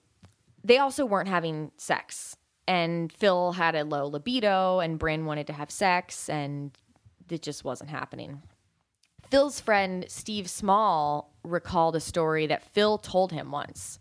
[0.64, 2.38] they also weren't having sex,
[2.68, 6.78] and Phil had a low libido, and Brynn wanted to have sex, and
[7.30, 8.44] it just wasn't happening.
[9.30, 14.00] Phil's friend Steve Small recalled a story that Phil told him once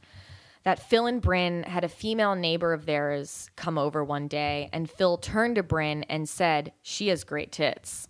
[0.64, 4.88] that Phil and Brynn had a female neighbor of theirs come over one day, and
[4.90, 8.08] Phil turned to Brynn and said, She has great tits.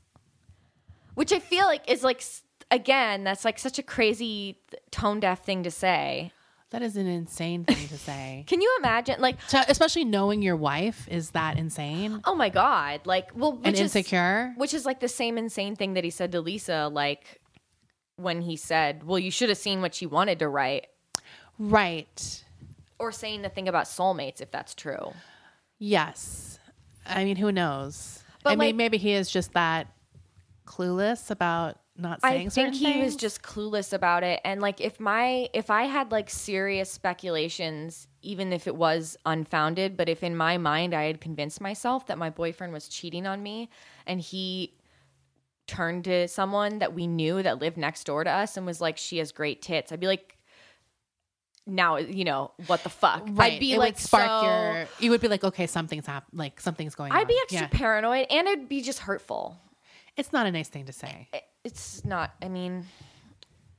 [1.15, 2.23] Which I feel like is like,
[2.71, 4.59] again, that's like such a crazy,
[4.91, 6.33] tone deaf thing to say.
[6.71, 8.45] That is an insane thing to say.
[8.49, 9.21] Can you imagine?
[9.21, 13.03] Like, So, especially knowing your wife is that insane oh my God.
[13.05, 14.55] Like, well, which and is- insecure.
[14.57, 17.43] Which is like the same insane thing that he said to Lisa, like
[18.17, 20.87] when he said, Well, you should have seen what she wanted to write.
[21.59, 22.45] Right.
[22.99, 25.13] Or saying the thing about soulmates, if that's true.
[25.79, 26.59] Yes.
[27.07, 28.23] I mean, who knows?
[28.43, 29.89] But, I like- mean, maybe he is just that
[30.67, 34.41] clueless about not saying I think he was just clueless about it.
[34.45, 39.97] And like if my if I had like serious speculations, even if it was unfounded,
[39.97, 43.43] but if in my mind I had convinced myself that my boyfriend was cheating on
[43.43, 43.69] me
[44.07, 44.75] and he
[45.67, 48.97] turned to someone that we knew that lived next door to us and was like,
[48.97, 50.39] She has great tits, I'd be like
[51.67, 53.53] now you know what the fuck right.
[53.55, 54.87] i'd be it like spark so- your.
[54.99, 57.19] You would be like, okay, something's hap- like something's going on.
[57.19, 57.69] i'd be extra Yeah.
[57.71, 59.57] paranoid and it'd be just hurtful
[60.17, 61.29] It's not a nice thing to say.
[61.33, 62.87] It- it's not i mean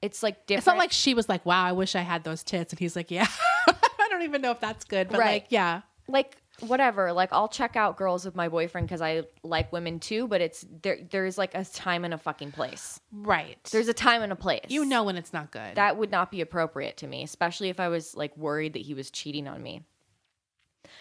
[0.01, 2.43] it's like different It's not like she was like, "Wow, I wish I had those
[2.43, 3.25] tits," and he's like, "Yeah."
[3.69, 5.31] I don't even know if that's good, but Right.
[5.43, 9.71] like, yeah, like whatever like i'll check out girls with my boyfriend because i like
[9.71, 13.57] women too but it's there there's like a time and a fucking place right.
[13.71, 15.75] there's a time and a place you know when it's not good.
[15.75, 18.93] that would not be appropriate to me especially if i was like worried that he
[18.93, 19.83] was cheating on me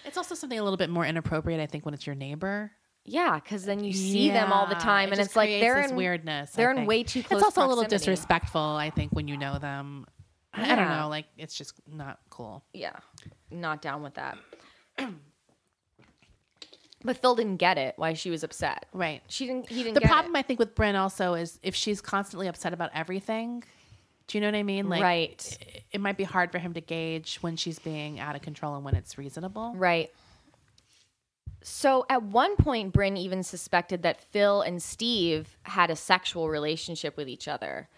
[0.04, 2.72] it's also something a little bit more inappropriate, I think, when it's your neighbor.
[3.04, 5.96] yeah because then you see them all the time it and it's like they're in
[5.96, 6.52] weirdness.
[6.52, 9.58] They're in way too close It's also a little disrespectful, I think, when you know
[9.58, 10.06] them.
[10.54, 12.64] I, I don't know, like it's just not cool.
[12.72, 12.96] yeah
[13.50, 14.36] not down with that
[17.04, 19.22] but phil didn't get it why she was upset Right.
[19.28, 20.38] she didn't he didn't The problem it.
[20.38, 23.64] I think with Brynn also is if she's constantly upset about everything.
[24.28, 24.88] Do you know what I mean?
[24.88, 28.34] Like, right it- it might be hard for him to gauge when she's being out
[28.36, 29.74] of control and when it's reasonable.
[29.76, 30.10] Right.
[31.62, 37.16] So at one point, Brynn even suspected that Phil and Steve had a sexual relationship
[37.16, 37.88] with each other,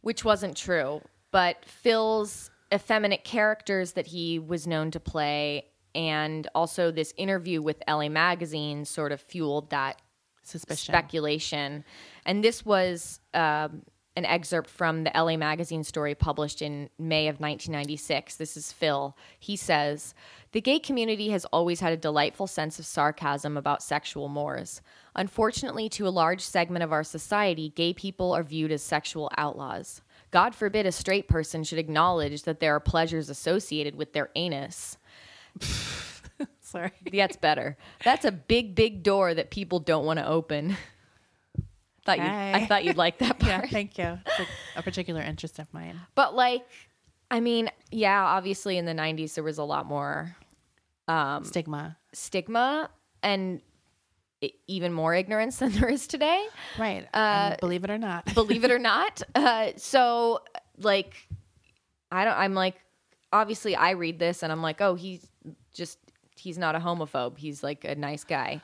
[0.00, 1.02] which wasn't true.
[1.30, 7.82] But Phil's effeminate characters that he was known to play, and also this interview with
[7.88, 10.00] LA Magazine, sort of fueled that
[10.42, 10.92] Suspicion.
[10.92, 11.84] speculation.
[12.24, 13.82] And this was um,
[14.18, 18.34] an excerpt from the LA Magazine story published in May of 1996.
[18.34, 19.16] This is Phil.
[19.38, 20.12] He says
[20.52, 24.82] The gay community has always had a delightful sense of sarcasm about sexual mores.
[25.14, 30.02] Unfortunately, to a large segment of our society, gay people are viewed as sexual outlaws.
[30.30, 34.98] God forbid a straight person should acknowledge that there are pleasures associated with their anus.
[36.60, 36.92] Sorry.
[37.12, 37.76] That's better.
[38.04, 40.76] That's a big, big door that people don't want to open.
[42.04, 43.64] thought you, I thought you'd like that part.
[43.64, 44.18] Yeah, thank you.
[44.26, 46.00] It's like a particular interest of mine.
[46.14, 46.62] But like,
[47.30, 50.36] I mean, yeah, obviously in the '90s there was a lot more
[51.42, 51.96] Stigma.
[52.12, 52.90] stigma
[53.22, 53.60] and
[54.42, 56.46] e- even more ignorance than there is today.
[56.78, 57.04] Right.
[57.14, 57.16] Uh,
[57.52, 58.24] And believe it or not.
[58.34, 59.22] believe it or not.
[59.34, 60.40] Uh, so,
[60.78, 61.14] like,
[62.12, 62.36] I don't.
[62.38, 62.76] I'm like,
[63.32, 65.26] obviously, I read this and I'm like, oh, he's
[65.78, 65.98] just
[66.36, 67.38] he's not a homophobe.
[67.38, 68.60] He's like a nice guy.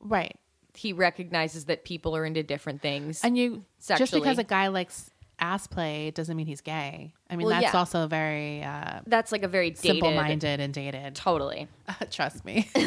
[0.00, 0.36] right.
[0.74, 3.22] He recognizes that people are into different things.
[3.24, 3.64] And you
[3.96, 7.12] just because a guy likes ass play doesn't mean he's gay.
[7.28, 7.78] I mean, Well, that's yeah.
[7.78, 11.16] also very uh, That's like a very simple minded and dated.
[11.16, 11.66] Totally.
[12.12, 12.68] Trust me.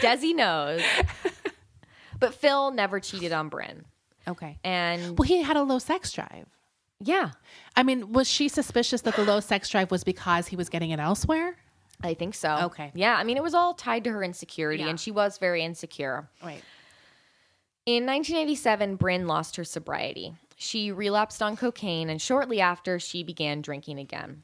[0.00, 0.82] Desi knows.
[2.20, 3.82] but Phil never cheated on Brynn.
[4.28, 4.58] okay.
[4.62, 6.46] And Well, he had a low sex drive.
[7.00, 7.30] yeah,
[7.76, 10.90] I mean, was she suspicious that the low sex drive was because he was getting
[10.90, 11.56] it elsewhere?
[12.02, 12.56] I think so.
[12.64, 12.90] Okay.
[12.94, 14.90] Yeah, I mean, it was all tied to her insecurity, Yeah.
[14.90, 16.28] and she was very insecure.
[16.42, 16.62] Right.
[17.86, 20.34] In 1987, Brynn lost her sobriety.
[20.56, 24.42] She relapsed on cocaine, and shortly after, she began drinking again.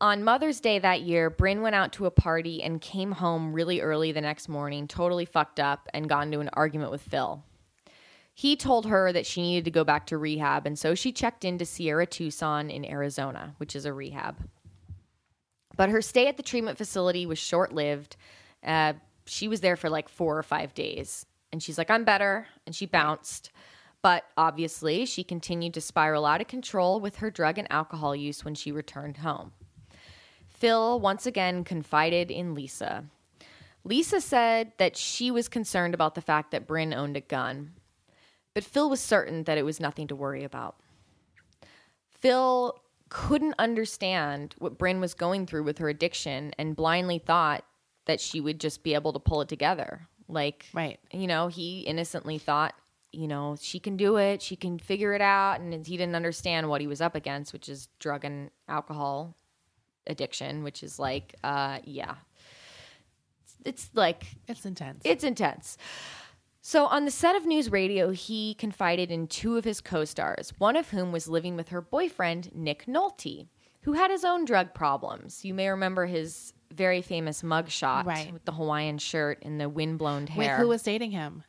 [0.00, 3.80] On Mother's Day that year, Brynn went out to a party and came home really
[3.80, 7.42] early the next morning, totally fucked up, and got into an argument with Phil.
[8.34, 11.44] He told her that she needed to go back to rehab, and so she checked
[11.44, 14.36] into Sierra Tucson in Arizona, which is a rehab.
[15.76, 18.16] But her stay at the treatment facility was short lived.
[18.64, 18.94] Uh,
[19.26, 21.26] she was there for like four or five days.
[21.52, 22.46] And she's like, I'm better.
[22.66, 23.50] And she bounced.
[24.02, 28.44] But obviously, she continued to spiral out of control with her drug and alcohol use
[28.44, 29.52] when she returned home.
[30.48, 33.04] Phil once again confided in Lisa.
[33.82, 37.72] Lisa said that she was concerned about the fact that Brynn owned a gun,
[38.54, 40.76] but Phil was certain that it was nothing to worry about.
[42.10, 42.78] Phil
[43.14, 47.64] couldn't understand what Brynn was going through with her addiction and blindly thought
[48.06, 50.08] that she would just be able to pull it together.
[50.28, 50.98] Like, Right.
[51.12, 52.74] you know, he innocently thought,
[53.12, 55.60] you know, she can do it, she can figure it out.
[55.60, 59.36] And he didn't understand what he was up against, which is drug and alcohol
[60.08, 62.16] addiction, which is like, uh, yeah.
[63.44, 65.02] It's, it's like It's intense.
[65.04, 65.78] it's intense.
[66.66, 70.50] So, on the set of news radio, he confided in two of his co stars,
[70.56, 73.48] one of whom was living with her boyfriend, Nick Nolte,
[73.82, 75.44] who had his own drug problems.
[75.44, 78.32] You may remember his very famous mugshot Right.
[78.32, 80.56] with the Hawaiian shirt and the windblown Wait, hair.
[80.56, 81.44] who was dating him?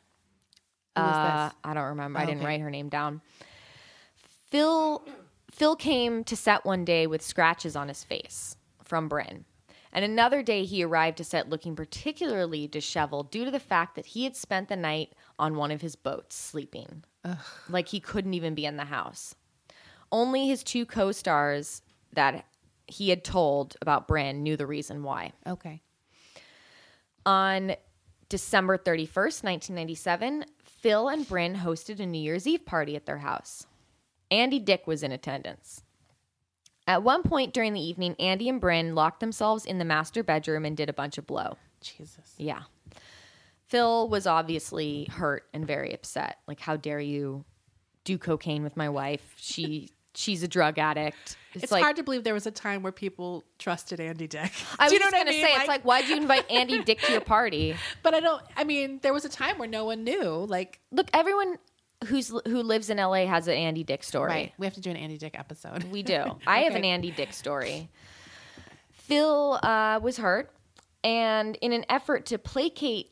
[0.96, 1.54] Who was Uh, this?
[1.64, 2.18] I don't remember.
[2.18, 2.46] I didn't okay.
[2.46, 3.22] write her name down.
[4.50, 5.02] Phil
[5.50, 8.54] Phil came to set one day with scratches on his face
[8.84, 9.44] from Brynn.
[9.96, 14.04] And another day he arrived to set looking particularly disheveled due to the fact that
[14.04, 17.02] he had spent the night on one of his boats sleeping.
[17.70, 19.34] Like he couldn't even be in the house.
[20.12, 21.80] Only his two co-stars
[22.12, 22.44] that
[22.86, 25.32] he had told about Brynn knew the reason why.
[25.46, 25.80] Okay.
[27.24, 27.74] On
[28.28, 33.66] December 31st, 1997, Phil and Brynn hosted a New Year's Eve party at their house.
[34.30, 35.82] Andy Dick was in attendance.
[36.86, 40.64] At one point during the evening, Andy and Brynn locked themselves in the master bedroom
[40.64, 41.56] and did a bunch of blow.
[41.80, 42.34] Jesus.
[42.38, 42.62] Yeah.
[43.68, 46.38] Phil was obviously hurt and very upset.
[46.46, 47.44] Like, how dare you
[48.04, 49.34] do cocaine with my wife?
[49.36, 51.36] She she's a drug addict.
[51.54, 54.52] It's, like, hard to believe there was a time where people trusted Andy Dick.
[54.78, 55.42] I was you know just gonna mean?
[55.42, 57.74] say, it's like, why'd you invite Andy Dick to your party?
[58.02, 58.42] but I don't.
[58.56, 60.46] I mean, there was a time where no one knew.
[60.48, 61.58] Like, Look, everyone
[62.06, 64.30] who's who lives in LA has an Andy Dick story.
[64.30, 64.52] right?
[64.58, 65.84] We have to do an Andy Dick episode.
[65.84, 66.38] We do.
[66.46, 67.88] I have an Andy Dick story.
[68.92, 70.50] Phil uh, was hurt,
[71.04, 73.10] and in an effort to placate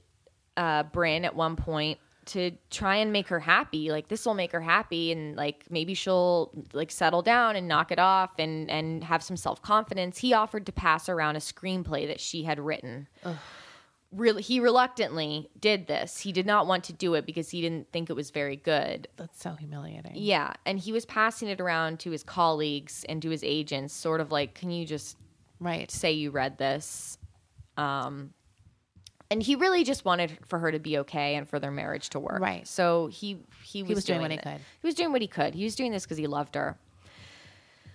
[0.57, 4.53] uh, Brynn at one point to try and make her happy, like this will make
[4.53, 9.05] her happy, and like maybe she'll like settle down and knock it off and and
[9.05, 10.19] have some self confidence.
[10.19, 13.09] He offered to pass around a screenplay that she had written.
[14.15, 16.21] Really, he reluctantly did this.
[16.21, 19.09] He did not want to do it because he didn't think it was very good.
[19.17, 20.13] That's so humiliating.
[20.15, 24.21] Yeah, and he was passing it around to his colleagues and to his agents, sort
[24.21, 25.17] of like, "Can you just
[25.59, 25.91] Right.
[25.91, 27.19] say you read this?"
[27.77, 28.33] Um,
[29.31, 32.21] and he really just wanted for her to be okay and for their marriage to
[32.21, 32.41] work.
[32.41, 32.67] Right.
[32.69, 34.43] So he he was, was doing what he it.
[34.43, 34.61] could.
[34.81, 35.55] He was doing what he could.
[35.55, 36.79] He was doing this because he loved her.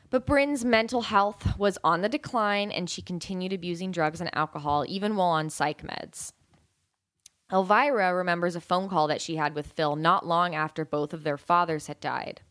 [0.09, 4.83] But Brynn's mental health was on the decline, and she continued abusing drugs and alcohol
[4.87, 6.33] even while on psych meds.
[7.51, 11.23] Elvira remembers a phone call that she had with Phil not long after both of
[11.23, 12.41] their fathers had died.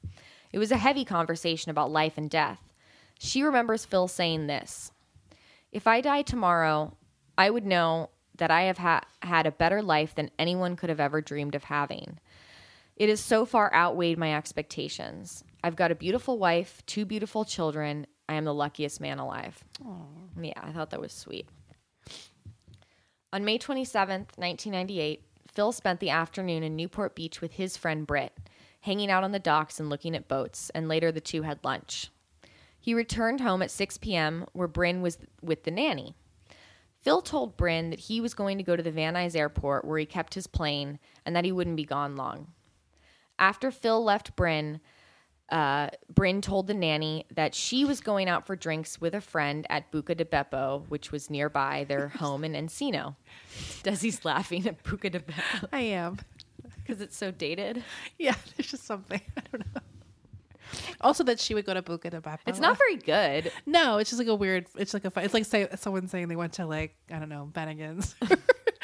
[0.53, 2.73] It was a heavy conversation about life and death.
[3.19, 4.93] She remembers Phil saying this
[5.73, 6.97] If I die tomorrow,
[7.37, 11.01] I would know that I have ha- had a better life than anyone could have
[11.01, 12.19] ever dreamed of having.
[12.97, 15.45] It has so far outweighed my expectations.
[15.63, 18.07] I've got a beautiful wife, two beautiful children.
[18.29, 19.63] I am the luckiest man alive.
[20.41, 21.49] Yeah, I thought that was sweet.
[23.33, 28.37] On May 27th, 1998, Phil spent the afternoon in Newport Beach with his friend Britt,
[28.83, 32.11] hanging out on the docks and looking at boats, and later the two had lunch.
[32.79, 36.15] He returned home at 6 p.m., where Brynn was with the nanny.
[37.01, 39.99] Phil told Brynn that he was going to go to the Van Nuys airport where
[39.99, 42.49] he kept his plane and that he wouldn't be gone long.
[43.39, 44.81] After Phil left Brynn,
[45.51, 49.67] uh, Brynn told the nanny that she was going out for drinks with a friend
[49.71, 53.17] at Buca de Beppo, which was nearby their home in Encino.
[53.83, 56.19] Desi's laughing at Buca de Beppo I am.
[56.77, 57.83] because it's so dated.
[58.19, 59.21] Yeah, there's just something.
[59.37, 59.81] I don't know.
[61.01, 62.41] Also, that she would go to Buca de Beppo.
[62.47, 63.51] It's not very good.
[63.65, 64.67] No, it's just like a weird.
[64.77, 65.13] It's like a.
[65.17, 68.15] It's like say someone saying they went to like I don't know Bennigan's.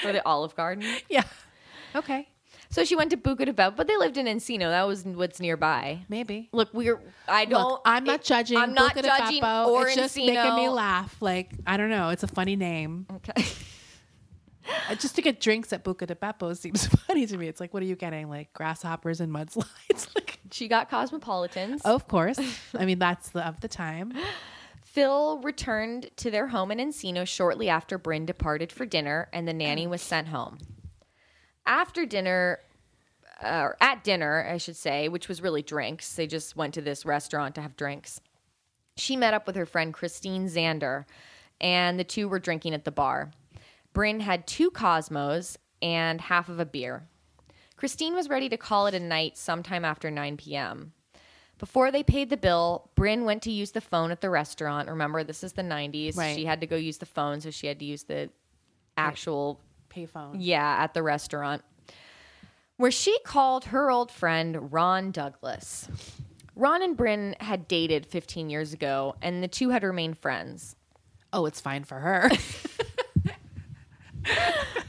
[0.05, 0.85] Or the Olive Garden.
[1.09, 1.23] yeah.
[1.95, 2.29] Okay.
[2.75, 4.69] So she went to Buca de Beppo, but they lived in Encino.
[4.69, 6.01] That was what's nearby.
[6.09, 6.49] Maybe.
[6.51, 7.01] Look, we're.
[7.29, 7.63] I don't.
[7.69, 8.59] Look, I'm not it- judging.
[8.59, 9.69] I'm not Buca de judging Beppo.
[9.69, 10.35] or It's just Encino.
[10.35, 11.17] making me laugh.
[11.21, 12.09] Like I don't know.
[12.09, 13.07] It's a funny name.
[13.17, 13.45] Okay.
[14.89, 17.49] Uh, Just to get drinks at Buca de Beppo seems funny to me.
[17.49, 18.31] It's like, what are you getting?
[18.31, 20.09] Like grasshoppers and mudslides?
[20.15, 21.83] like, She got cosmopolitans.
[21.83, 22.39] of course.
[22.75, 24.15] I mean, that's the of the time.
[24.83, 29.53] Phil returned to their home in Encino shortly after Brynn departed for dinner, and the
[29.53, 30.57] nanny was sent home.
[31.67, 32.61] After dinner,
[33.43, 36.83] uh, or at dinner, I should say, which was really drinks, they just went to
[36.83, 38.21] this restaurant to have drinks.
[38.97, 41.05] She met up with her friend Christine Zander,
[41.61, 43.33] and the two were drinking at the bar.
[43.95, 47.09] Brynn had two Cosmos and half of a beer.
[47.77, 50.93] Christine was ready to call it a night sometime after 9 p.m.
[51.59, 54.89] Before they paid the bill, Brynn went to use the phone at the restaurant.
[54.89, 56.17] Remember, this is the 90s.
[56.17, 56.37] Right.
[56.37, 58.31] She had to go use the phone, so she had to use the
[58.97, 59.61] actual
[59.95, 60.37] payphone.
[60.39, 61.63] Yeah, at the restaurant.
[62.77, 65.89] Where she called her old friend Ron Douglas.
[66.57, 70.77] Ron and Brynn had dated 15 years ago, and the two had remained friends.
[71.33, 72.31] Oh, it's fine for her.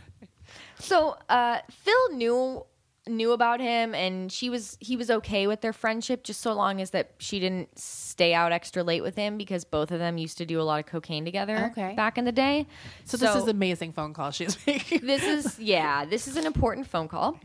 [0.86, 2.64] So uh, Phil knew
[3.08, 6.82] knew about him, and she was he was okay with their friendship, just so long
[6.82, 10.38] as that she didn't stay out extra late with him because both of them used
[10.39, 11.93] to do a lot of cocaine together Okay.
[11.95, 12.66] back in the day.
[13.03, 15.06] so this is an amazing phone call she's making.
[15.06, 17.39] this is yeah this is an important phone call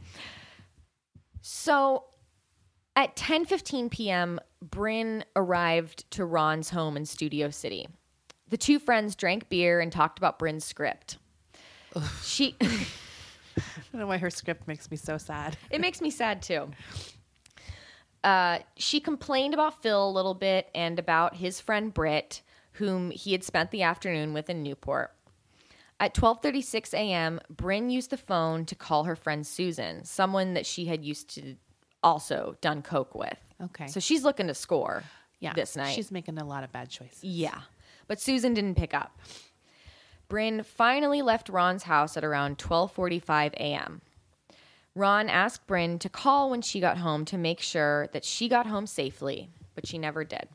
[1.43, 2.05] so
[2.97, 4.41] at 10:15 p.m.
[4.65, 7.87] Brynn arrived to Ron's home in Studio City.
[8.49, 11.19] The two friends drank beer and talked about Brynn's script.
[12.23, 12.87] She I
[13.93, 15.57] don't know why her script makes me so sad.
[15.71, 16.71] it makes me sad too.
[18.23, 23.33] Uh, she complained about Phil a little bit and about his friend Britt, whom he
[23.33, 25.15] had spent the afternoon with in Newport.
[25.99, 30.87] At 12:36 a.m., Brynn used the phone to call her friend Susan, someone that she
[30.87, 31.57] had used to
[32.03, 33.37] also done coke with.
[33.63, 33.87] Okay.
[33.87, 35.03] So she's looking to score
[35.41, 35.53] Yeah.
[35.53, 35.95] this night.
[35.95, 37.23] She's making a lot of bad choices.
[37.23, 37.61] Yeah.
[38.07, 39.19] But Susan didn't pick up.
[40.31, 44.01] Brynn finally left Ron's house at around 12:45 a.m.
[44.95, 48.67] Ron asked Brynn to call when she got home to make sure that she got
[48.67, 50.49] home safely, but she never did.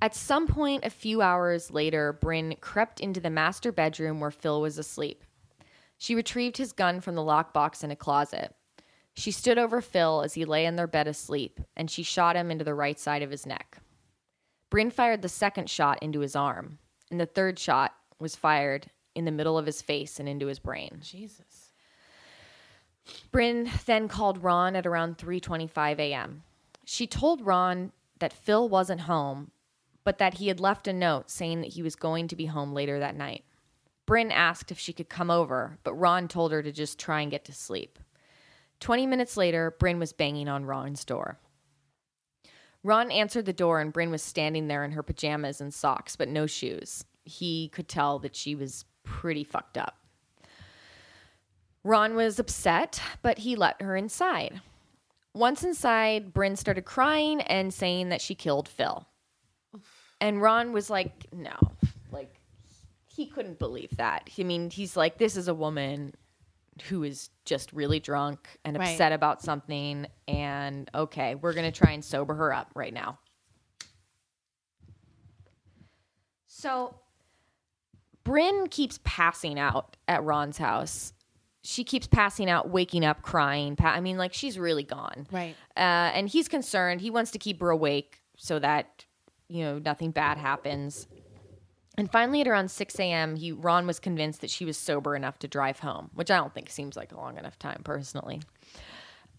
[0.00, 4.60] At some point a few hours later, Brynn crept into the master bedroom where Phil
[4.62, 5.22] was asleep.
[5.98, 8.54] She retrieved his gun from the lockbox in a closet.
[9.12, 12.50] She stood over Phil as he lay in their bed asleep, and she shot him
[12.50, 13.78] into the right side of his neck.
[14.70, 16.78] Brynn fired the second shot into his arm,
[17.10, 20.58] and the third shot was fired in the middle of his face and into his
[20.58, 21.00] brain.
[21.02, 21.72] Jesus.
[23.32, 26.42] Brynn then called Ron at around 3:25 a.m.
[26.84, 29.50] She told Ron that Phil wasn't home,
[30.04, 32.72] but that he had left a note saying that he was going to be home
[32.72, 33.44] later that night.
[34.06, 37.30] Brynn asked if she could come over, but Ron told her to just try and
[37.30, 37.98] get to sleep.
[38.80, 41.38] 20 minutes later, Brynn was banging on Ron's door.
[42.82, 46.28] Ron answered the door and Brynn was standing there in her pajamas and socks, but
[46.28, 47.04] no shoes.
[47.28, 49.96] He could tell that she was pretty fucked up.
[51.84, 54.60] Ron was upset, but he let her inside.
[55.34, 59.06] Once inside, Brynn started crying and saying that she killed Phil.
[60.20, 61.54] And Ron was like, no,
[62.10, 62.40] like,
[63.06, 64.28] he couldn't believe that.
[64.38, 66.14] I mean, he's like, this is a woman
[66.88, 68.90] who is just really drunk and Right.
[68.90, 70.06] upset about something.
[70.26, 73.18] And okay, we're going to try and sober her up right now.
[76.46, 76.94] So
[78.28, 81.12] Brynn keeps passing out at Ron's house.
[81.62, 83.74] She keeps passing out, waking up, crying.
[83.76, 85.26] Pa- I mean, like she's really gone.
[85.32, 85.56] Right.
[85.76, 85.80] Uh,
[86.14, 87.00] and he's concerned.
[87.00, 89.04] He wants to keep her awake so that
[89.48, 91.06] you know nothing bad happens.
[91.96, 95.38] And finally, at around 6 a.m., he Ron was convinced that she was sober enough
[95.40, 98.40] to drive home, which I don't think seems like a long enough time, personally.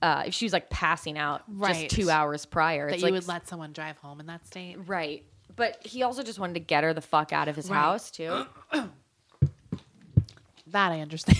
[0.01, 1.89] Uh, if she was like passing out Right.
[1.89, 4.77] just two hours prior, That you like would let someone drive home in that state.
[4.87, 5.23] right.
[5.55, 7.77] But he also just wanted to get her the fuck out of his Right.
[7.77, 8.45] house too.
[10.67, 11.39] That I understand.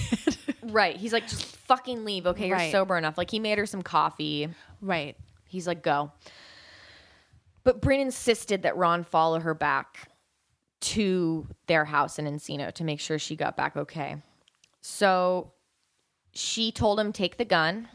[0.64, 0.96] right.
[0.98, 2.26] He's like, just fucking leave.
[2.26, 2.72] Okay, you're Right.
[2.72, 3.16] sober enough.
[3.18, 4.50] Like he made her some coffee.
[4.82, 5.16] right.
[5.48, 6.12] He's like, go.
[7.64, 10.10] But Brynn insisted that Ron follow her back
[10.82, 14.18] to their house in Encino to make sure she got back okay.
[14.82, 15.52] So
[16.34, 17.88] she told him take the gun.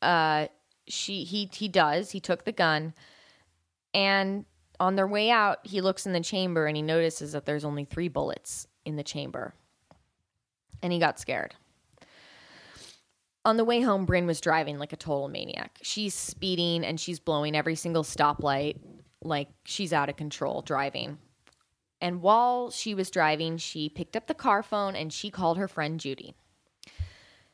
[0.00, 0.48] Uh,
[0.86, 2.10] she he he does.
[2.12, 2.92] He took the gun,
[3.94, 4.44] and
[4.80, 7.84] on their way out, he looks in the chamber and he notices that there's only
[7.84, 9.54] three bullets in the chamber,
[10.82, 11.54] and he got scared.
[13.46, 15.78] On the way home, Brynn was driving like a total maniac.
[15.82, 18.78] She's speeding and she's blowing every single stoplight,
[19.22, 21.18] like she's out of control driving.
[22.00, 25.68] And while she was driving, she picked up the car phone and she called her
[25.68, 26.34] friend Judy.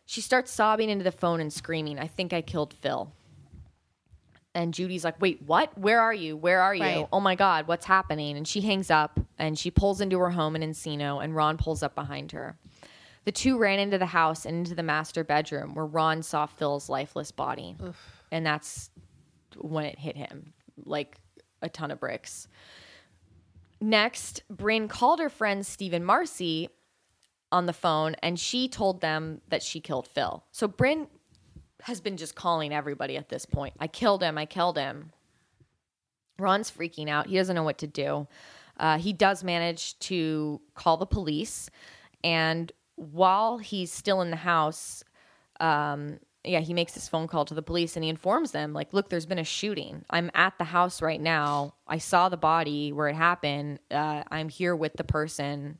[0.07, 3.13] She starts sobbing into the phone and screaming, I think I killed Phil.
[4.55, 5.77] And Judy's like, Wait, what?
[5.79, 6.37] Where are you?
[6.37, 6.83] Where are you?
[6.83, 7.09] Right.
[7.13, 8.37] Oh my God, what's happening?
[8.37, 11.83] And she hangs up and she pulls into her home in Encino, and Ron pulls
[11.83, 12.59] up behind her.
[13.25, 16.89] The two ran into the house and into the master bedroom where Ron saw Phil's
[16.89, 17.77] lifeless body.
[18.33, 18.91] And that's
[19.59, 20.53] when it hit him
[20.85, 21.21] like
[21.63, 22.49] a ton of bricks.
[23.81, 26.71] Next, Brynn called her friend Stephen Marcy
[27.53, 30.45] on the phone and she told them that she killed Phil.
[30.51, 31.09] So Brynn
[31.83, 33.75] has been just calling everybody at this point.
[33.79, 34.39] I killed him.
[34.39, 35.13] I killed him.
[36.39, 37.27] Ron's freaking out.
[37.27, 38.27] He doesn't know what to do.
[38.79, 41.69] Uh, he does manage to call the police.
[42.25, 45.05] And while he's still in the house,
[45.61, 48.95] um, yeah, he makes this phone call to the police and he informs them, like,
[48.95, 50.05] look, there's been a shooting.
[50.09, 51.75] I'm at the house right now.
[51.87, 53.81] I saw the body where it happened.
[53.91, 55.79] Uh, I'm here with the person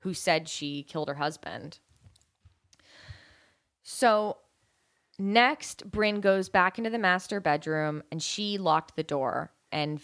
[0.00, 1.80] who said she killed her husband.
[3.82, 4.36] So
[5.20, 10.00] next, Brynn goes back into the master bedroom and she locked the door and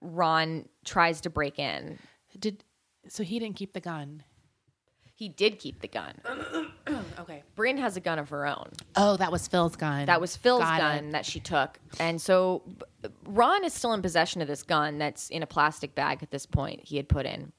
[0.00, 1.98] Ron tries to break in.
[2.38, 2.64] Did
[3.08, 4.22] so he didn't keep the gun.
[5.14, 6.14] He did keep the gun.
[7.18, 7.42] Okay.
[7.56, 8.70] Brynn has a gun of her own.
[8.96, 10.06] Oh, that was Phil's gun.
[10.06, 11.12] That was Phil's Got gun it.
[11.12, 11.78] that she took.
[12.00, 12.62] And so
[13.24, 16.46] Ron is still in possession of this gun that's in a plastic bag at this
[16.46, 17.52] point he had put in.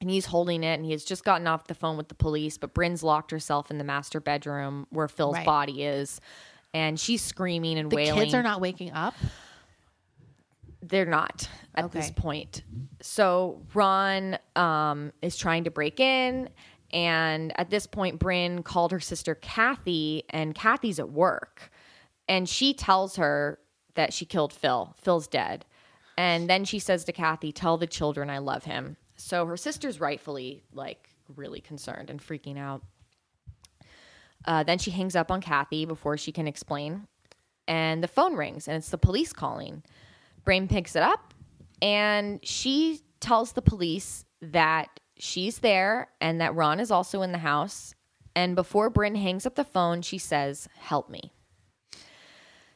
[0.00, 2.56] And he's holding it and he has just gotten off the phone with the police,
[2.56, 5.44] but Brynn's locked herself in the master bedroom where Phil's Right.
[5.46, 6.20] body is.
[6.72, 8.20] And she's screaming and The wailing.
[8.22, 9.14] kids are not waking up.
[10.82, 12.62] They're not at this point.
[13.02, 16.48] So Ron um, is trying to break in,
[16.92, 21.70] and at this point, Brynn called her sister Kathy, and Kathy's at work,
[22.28, 23.58] and she tells her
[23.94, 24.94] that she killed Phil.
[24.98, 25.66] Phil's dead,
[26.16, 30.00] and then she says to Kathy, "Tell the children I love him." So her sister's
[30.00, 32.82] rightfully like really concerned and freaking out.
[34.44, 37.06] Uh, then she hangs up on Kathy before she can explain,
[37.68, 39.82] and the phone rings, and it's the police calling.
[40.44, 41.34] Brynn picks it up
[41.82, 44.88] and she tells the police that
[45.18, 47.94] she's there and that Ron is also in the house.
[48.34, 51.32] And before Brynn hangs up the phone, she says, Help me.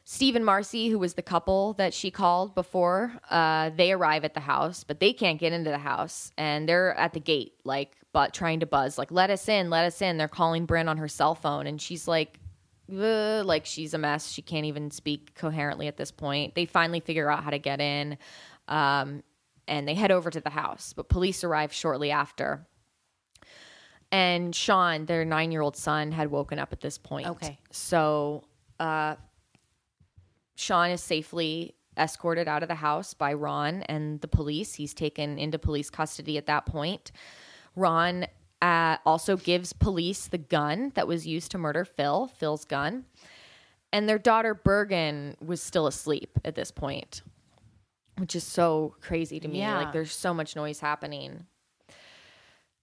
[0.07, 4.35] Steve and Marcy, who was the couple that she called before, uh, they arrive at
[4.35, 6.31] the house, but they can't get into the house.
[6.37, 9.83] And they're at the gate, like, but trying to buzz, like, let us in, let
[9.83, 10.17] us in.
[10.17, 11.65] They're calling Brynn on her cell phone.
[11.65, 12.39] And she's like,
[12.87, 14.29] "Ugh," like she's a mess.
[14.29, 16.53] She can't even speak coherently at this point.
[16.53, 18.19] They finally figure out how to get in,
[18.67, 19.23] um,
[19.67, 20.93] and they head over to the house.
[20.93, 22.67] But police arrive shortly after.
[24.11, 27.27] And Sean, their nine-year-old son, had woken up at this point.
[27.27, 27.57] Okay.
[27.71, 28.43] so
[28.79, 29.15] uh,
[30.55, 34.73] Sean is safely escorted out of the house by Ron and the police.
[34.75, 37.11] He's taken into police custody at that point.
[37.75, 38.27] Ron
[38.61, 43.05] uh, also gives police the gun that was used to murder Phil, Phil's gun.
[43.93, 47.21] And their daughter Birgen was still asleep at this point,
[48.17, 49.59] which is so crazy to me.
[49.59, 49.77] Yeah.
[49.77, 51.45] Like there's so much noise happening.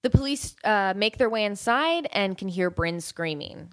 [0.03, 3.73] The police uh, make their way inside and can hear Brynn screaming.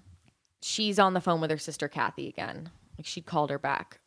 [0.62, 2.70] She's on the phone with her sister Kathy again.
[3.00, 3.98] Like she'd called her back.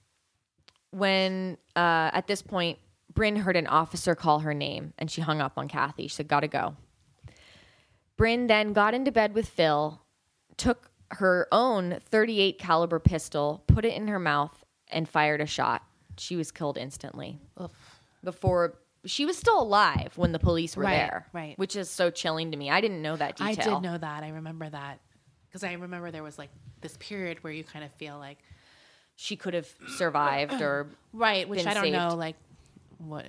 [0.92, 2.78] When uh, at this point,
[3.12, 6.04] Brynn heard an officer call her name and she hung up on Kathy.
[6.04, 6.76] She said, Gotta go.
[8.20, 10.00] Brynn then got into bed with Phil,
[10.58, 15.82] took her own 38 caliber pistol, put it in her mouth, and fired a shot.
[16.20, 17.40] She was killed instantly.
[18.24, 18.76] Before
[19.06, 21.58] she was still alive when the police were Right, there, right.
[21.58, 22.70] Which is so chilling to me.
[22.70, 23.48] I didn't know that detail.
[23.48, 24.22] I did know that.
[24.22, 25.00] I remember that
[25.50, 26.52] because I remember there was like
[26.82, 28.38] this period where you kind of feel like
[29.16, 32.36] she could have survived, or right, which I don't know like
[32.98, 33.26] what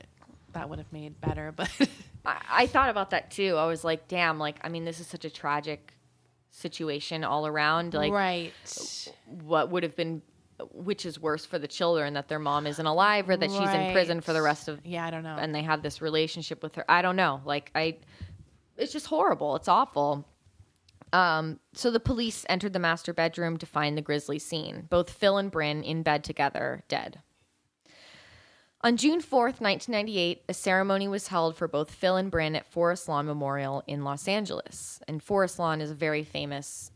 [0.52, 1.70] that would have made better, but
[2.24, 3.56] I, I thought about that too.
[3.56, 5.92] I was like, damn, like I mean, this is such a tragic
[6.50, 7.94] situation all around.
[7.94, 8.52] Like, right,
[9.42, 10.22] what would have been,
[10.72, 13.92] which is worse for the children that their mom isn't alive or that she's in
[13.92, 15.36] prison for the rest of yeah, I don't know.
[15.38, 16.84] and they have this relationship with her.
[16.88, 17.40] I don't know.
[17.44, 17.98] Like I
[18.76, 19.56] it's just horrible.
[19.56, 20.26] It's awful.
[21.14, 24.88] Um, so the police entered the master bedroom to find the grisly scene.
[24.90, 27.20] Both Phil and Brynn in bed together, dead.
[28.80, 33.08] On June 4th, 1998, a ceremony was held for both Phil and Brynn at Forest
[33.08, 35.00] Lawn Memorial in Los Angeles.
[35.06, 36.90] And Forest Lawn is a very famous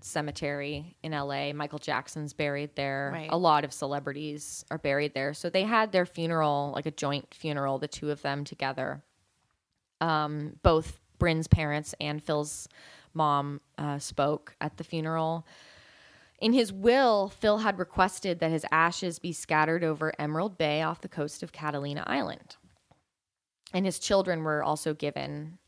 [0.00, 1.52] cemetery in LA.
[1.52, 3.10] Michael Jackson's buried there.
[3.12, 3.28] Right.
[3.30, 5.34] A lot of celebrities are buried there.
[5.34, 9.02] So they had their funeral, like a joint funeral, the two of them together.
[10.00, 12.66] Um, both Brynn's parents and Phil's
[13.14, 15.46] mom uh, spoke at the funeral.
[16.40, 21.02] In his will, Phil had requested that his ashes be scattered over Emerald Bay off
[21.02, 22.56] the coast of Catalina Island.
[23.74, 25.58] And his children were also given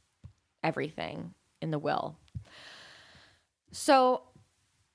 [0.63, 2.17] everything in the will.
[3.71, 4.23] So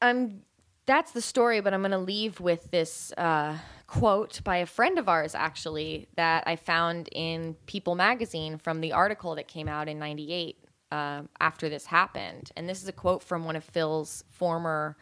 [0.01, 0.41] I'm
[0.87, 3.57] that's the story, but I'm going to leave with this uh,
[3.87, 8.93] quote by a friend of ours, actually, that I found in People magazine from the
[8.93, 10.57] article that came out in 98
[10.91, 12.51] uh, after this happened.
[12.55, 14.97] And this is a quote from one of Phil's former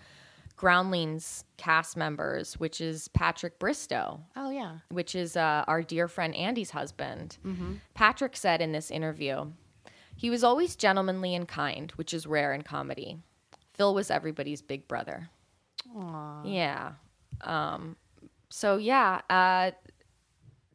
[0.57, 6.33] Groundlings cast members, which is Patrick Bristow oh yeah, which is uh, our dear friend
[6.33, 7.37] Andy's husband.
[7.93, 9.51] Patrick said in this interview,
[10.15, 13.17] he was always gentlemanly and kind, which is rare in comedy.
[13.73, 15.29] Phil was everybody's big brother.
[15.93, 16.41] Aww.
[16.45, 16.93] Yeah.
[17.41, 17.97] Um,
[18.49, 19.71] so yeah, uh,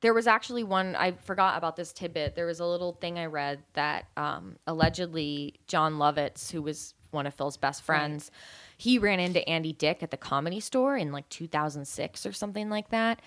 [0.01, 2.35] there was actually one I forgot about this tidbit.
[2.35, 7.27] There was a little thing I read that um, allegedly Jon Lovitz, who was one
[7.27, 8.31] of Phil's best friends,
[8.77, 12.91] he ran into Andy Dick at the comedy store in like 2006 or something like
[12.91, 13.21] that,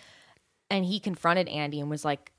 [0.70, 2.32] and he confronted Andy and was like,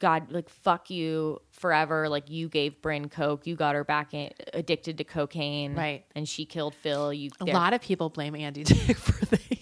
[0.00, 2.08] God, like fuck you forever.
[2.08, 6.04] Like you gave Brynn coke, you got her back in, addicted to cocaine, Right.
[6.16, 7.12] And she killed Phil.
[7.12, 9.55] You A lot of people blame Andy Dick for things.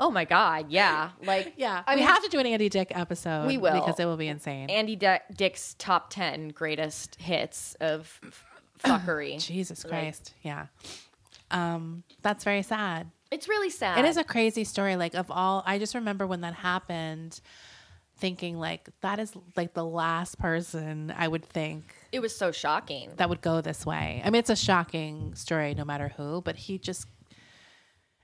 [0.00, 1.10] Oh my God, yeah.
[1.22, 3.46] Like Yeah, I we mean, have to do an Andy Dick episode.
[3.46, 3.74] We will.
[3.74, 4.70] because it will be insane.
[4.70, 8.44] Andy Di- Dick's top ten greatest hits of f-
[8.82, 9.38] fuckery.
[9.38, 10.66] Jesus Like- Christ, yeah.
[11.50, 13.10] Um, that's very sad.
[13.30, 13.98] it's really sad.
[13.98, 14.96] It is a crazy story.
[14.96, 17.40] Like of all, I just remember when that happened,
[18.16, 23.10] thinking like that is like the last person I would think It was so shocking.
[23.16, 24.22] that would go this way.
[24.24, 26.40] I mean, it's a shocking story, no matter who.
[26.42, 27.06] But he just.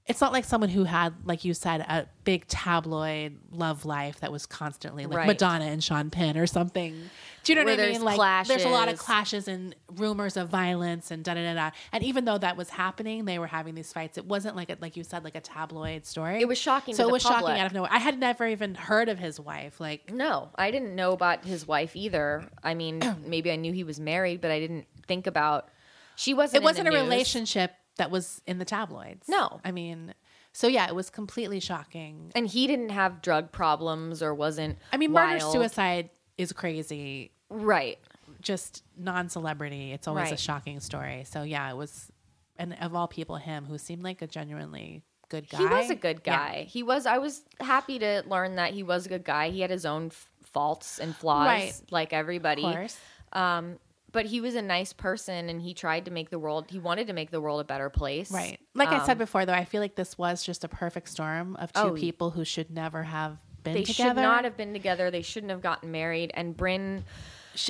[0.07, 4.31] It's not like someone who had, like you said, a big tabloid love life that
[4.31, 5.27] was constantly like Right.
[5.27, 7.11] Madonna and Sean Penn or something.
[7.43, 8.03] Do you know Where what I mean?
[8.03, 9.45] Like, there's a lot of clashes.
[9.45, 11.70] clashes and rumors of violence and da da da da.
[11.93, 14.16] And even though that was happening, they were having these fights.
[14.16, 16.41] It wasn't like a, like you said, like a tabloid story.
[16.41, 17.41] It was shocking So it was public.
[17.43, 17.91] shocking out of nowhere.
[17.93, 19.81] I had never even heard of his wife.
[19.81, 22.49] Like, No, I didn't know about his wife either.
[22.62, 25.69] I mean, maybe I knew he was married, but I didn't think about.
[26.15, 26.62] She wasn't.
[26.62, 27.03] it wasn't a news.
[27.03, 29.28] relationship that was in the tabloids.
[29.28, 29.60] No.
[29.64, 30.14] I mean,
[30.52, 32.32] so yeah, it was completely shocking.
[32.35, 34.78] and he didn't have drug problems or wasn't.
[34.93, 35.52] I mean, murder wild.
[35.52, 37.32] suicide is crazy.
[37.48, 37.98] Right.
[38.40, 41.24] Just non-celebrity, it's always a shocking story.
[41.28, 42.10] So yeah, it was,
[42.59, 45.59] and of all people, him who seemed like a genuinely good guy.
[45.59, 46.36] He was a good Yeah.
[46.36, 46.62] guy.
[46.68, 47.06] He was.
[47.06, 49.51] I was happy to learn that he was a good guy.
[49.51, 51.73] He had his own f- faults and flaws, Right.
[51.90, 52.64] like everybody.
[52.64, 52.98] Of course.
[53.32, 53.78] Um,
[54.16, 56.64] but he was a nice person, and he tried to make the world.
[56.70, 58.30] He wanted to make the world a better place.
[58.30, 58.59] Right.
[58.74, 61.55] Like I said Um, before, though, I feel like this was just a perfect storm
[61.56, 63.86] of two Oh, people who should never have been together.
[63.86, 64.09] They together.
[64.22, 65.10] should not have been together.
[65.10, 66.30] They shouldn't have gotten married.
[66.32, 67.02] And Brynn,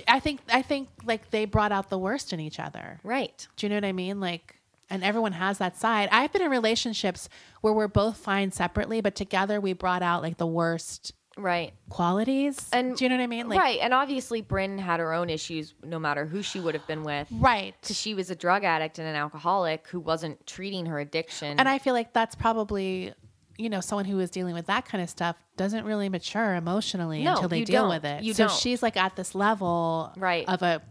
[0.06, 0.40] I think.
[0.52, 3.00] I think like they brought out the worst in each other.
[3.02, 3.48] right?
[3.56, 4.20] Do you know what I mean?
[4.20, 6.08] Like, and everyone has that side.
[6.12, 7.28] I've been in relationships
[7.60, 11.74] where we're both fine separately, but together we brought out like the worst Right.
[11.90, 12.68] qualities.
[12.72, 13.48] And do you know what I mean?
[13.48, 13.78] Like, right.
[13.82, 17.28] And obviously, Brynn had her own issues, no matter who she would have been with.
[17.30, 17.74] right.
[17.80, 21.58] Because she was a drug addict and an alcoholic who wasn't treating her addiction.
[21.58, 23.12] And I feel like that's probably,
[23.58, 27.22] you know, someone who is dealing with that kind of stuff doesn't really mature emotionally
[27.22, 27.90] No, until they deal don't.
[27.90, 28.22] with it.
[28.22, 28.56] You so don't.
[28.58, 30.48] she's like at this level Right.
[30.48, 30.82] of a.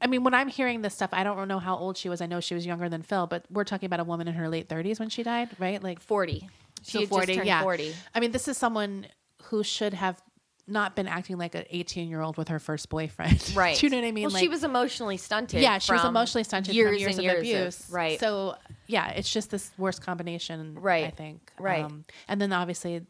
[0.00, 2.20] I mean, when I'm hearing this stuff, I don't know how old she was.
[2.20, 4.48] I know she was younger than Phil, but we're talking about a woman in her
[4.48, 5.82] late 30s when she died, right?
[5.82, 6.48] Like 40.
[6.84, 7.62] She So had just turned yeah.
[7.62, 7.92] 40.
[8.14, 9.06] I mean, this is someone
[9.48, 10.20] who should have
[10.66, 13.42] not been acting like an 18 year old with her first boyfriend.
[13.54, 13.76] Right.
[13.78, 14.24] Do you know what I mean?
[14.24, 15.60] Well, like, she was emotionally stunted.
[15.62, 17.90] yeah, she was emotionally stunted years from years and of years abuse.
[17.90, 18.20] right.
[18.20, 18.56] So
[18.86, 20.78] yeah, it's just this worst combination.
[20.78, 21.06] Right.
[21.06, 21.52] I think.
[21.58, 21.84] Right.
[21.84, 23.02] Um, and then obviously,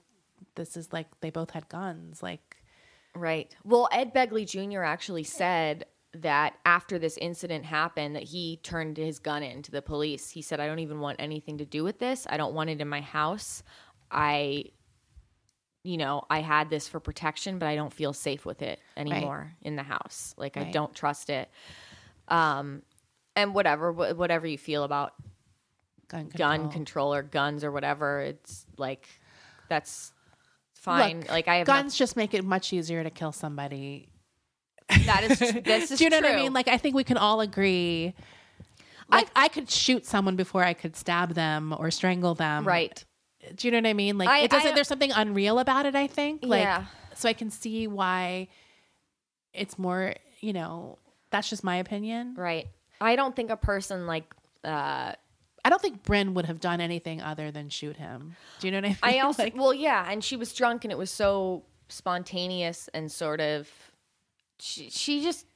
[0.54, 2.22] this is like they both had guns.
[2.22, 2.56] Like
[3.14, 3.54] Right.
[3.64, 4.82] Well, Ed Begley Jr.
[4.82, 9.82] actually said that after this incident happened that he turned his gun in to the
[9.82, 10.30] police.
[10.30, 12.26] He said, "I don't even want anything to do with this.
[12.30, 13.62] I don't want it in my house.
[14.10, 14.66] I
[15.82, 19.52] you know, I had this for protection, but I don't feel safe with it anymore
[19.62, 20.34] in the house.
[20.36, 21.48] Like I don't trust it."
[22.28, 22.82] Um
[23.36, 25.14] and whatever wh- whatever you feel about
[26.08, 26.72] gun gun control.
[26.72, 29.08] control or guns or whatever, it's like
[29.68, 30.12] that's
[30.74, 31.20] fine.
[31.20, 34.08] Look, like I have guns just make it much easier to kill somebody.
[34.88, 36.52] that is this is Do you know what I mean?
[36.52, 38.14] Like I think we can all agree.
[39.10, 42.66] Like I, could shoot someone before I could stab them or strangle them.
[42.66, 43.02] right.
[43.56, 44.18] Do you know what I mean?
[44.18, 44.74] Like I- it doesn't.
[44.74, 45.94] There's something unreal about it.
[45.94, 46.40] I think.
[46.44, 46.86] Like, Yeah.
[47.14, 48.48] So I can see why
[49.52, 50.14] it's more.
[50.40, 50.98] You know,
[51.30, 52.34] that's just my opinion.
[52.36, 52.68] Right.
[53.00, 54.24] I don't think a person like
[54.64, 55.12] uh
[55.64, 58.36] I don't think Brynn would have done anything other than shoot him.
[58.60, 58.98] Do you know what I mean?
[59.02, 63.10] I also Like, well yeah, and she was drunk and it was so spontaneous and
[63.10, 63.68] sort of
[64.60, 65.46] she, she just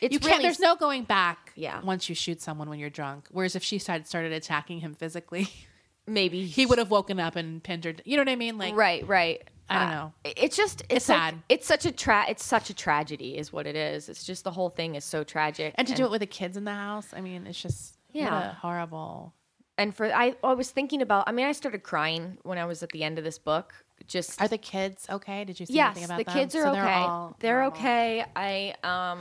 [0.00, 0.32] it's you can't.
[0.32, 1.52] really There's no going back.
[1.56, 1.80] Yeah.
[1.82, 5.48] Once you shoot someone when you're drunk, whereas if she started started attacking him physically,
[6.06, 7.94] maybe he would have woken up and pinned her.
[8.04, 8.58] You know what I mean?
[8.58, 9.42] Like right, right.
[9.68, 10.12] I don't Uh, know.
[10.24, 11.42] It's just it's, It's like- sad.
[11.48, 14.08] It's such a tra- it's such a tragedy is what it is.
[14.10, 15.74] It's just the whole thing is so tragic.
[15.78, 18.24] And to do it with the kids in the house, I mean, it's just yeah,
[18.26, 18.34] Yeah.
[18.34, 19.34] what a horrible.
[19.78, 22.82] and for I, I was thinking about I mean I started crying when I was
[22.82, 23.74] at the end of this book.
[24.06, 25.44] Just Are the kids okay?
[25.44, 26.34] Did you see yes, anything about the them?
[26.34, 26.82] kids are So okay.
[26.82, 28.24] They're, They're okay.
[28.36, 29.20] I um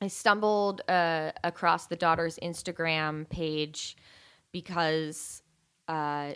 [0.00, 3.96] I stumbled uh, across the daughter's Instagram page
[4.52, 5.42] because
[5.88, 6.34] uh,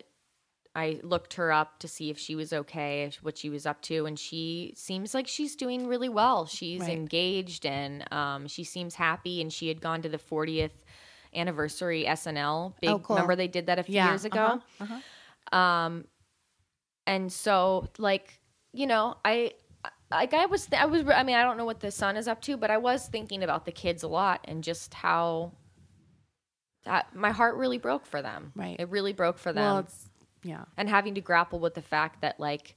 [0.75, 4.07] I looked her up to see if she was okay, what she was up to,
[4.07, 6.47] and she seems like she's doing really well.
[6.47, 6.91] She's Right.
[6.91, 9.43] engaged and um, she seems happy.
[9.43, 10.71] And she had gone to the 40th
[11.35, 12.75] anniversary SNL.
[12.81, 13.17] Big Oh, cool.
[13.17, 15.01] remember they did that a few Yeah, years ago uh-huh,
[15.51, 16.01] uh-huh.
[17.07, 18.39] and so like
[18.73, 19.53] you know i
[20.11, 22.29] like i was th- i was i mean i don't know what the son is
[22.29, 25.53] up to but i was thinking about the kids a lot and just how
[26.85, 28.77] that my heart really broke for them Right.
[28.79, 30.09] it really broke for them Well, it's
[30.43, 30.65] yeah.
[30.77, 32.77] and having to grapple with the fact that like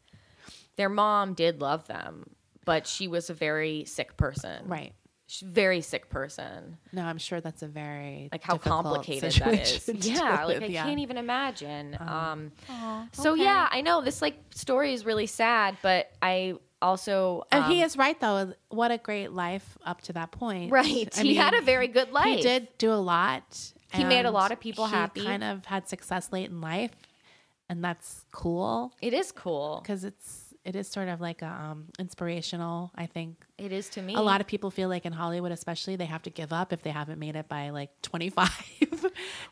[0.75, 2.25] their mom did love them
[2.65, 4.67] but she was a very sick person.
[4.67, 4.93] Right.
[5.27, 6.77] She's very sick person.
[6.91, 9.69] No, I'm sure that's a very Like how complicated that is.
[9.83, 10.83] situation Yeah, deal like I yeah.
[10.85, 11.93] can't even imagine.
[11.95, 12.15] Uh-huh.
[12.15, 12.51] Um,
[13.11, 17.71] so yeah, I know this like story is really sad, but I also And um,
[17.71, 18.53] he is right though.
[18.69, 20.71] What a great life up to that point.
[20.71, 21.07] right.
[21.17, 22.37] I he mean, had a very good life.
[22.37, 23.73] He did do a lot.
[23.97, 25.23] He made a lot of people he happy.
[25.23, 26.91] Kind of had success late in life,
[27.69, 29.79] and that's cool It is cool.
[29.81, 32.91] because it's it is sort of like a, um, inspirational.
[32.95, 34.15] I think It is to me.
[34.15, 36.81] a lot of people feel like in Hollywood, especially, they have to give up if
[36.81, 38.49] they haven't made it by like twenty five.
[38.79, 38.97] do you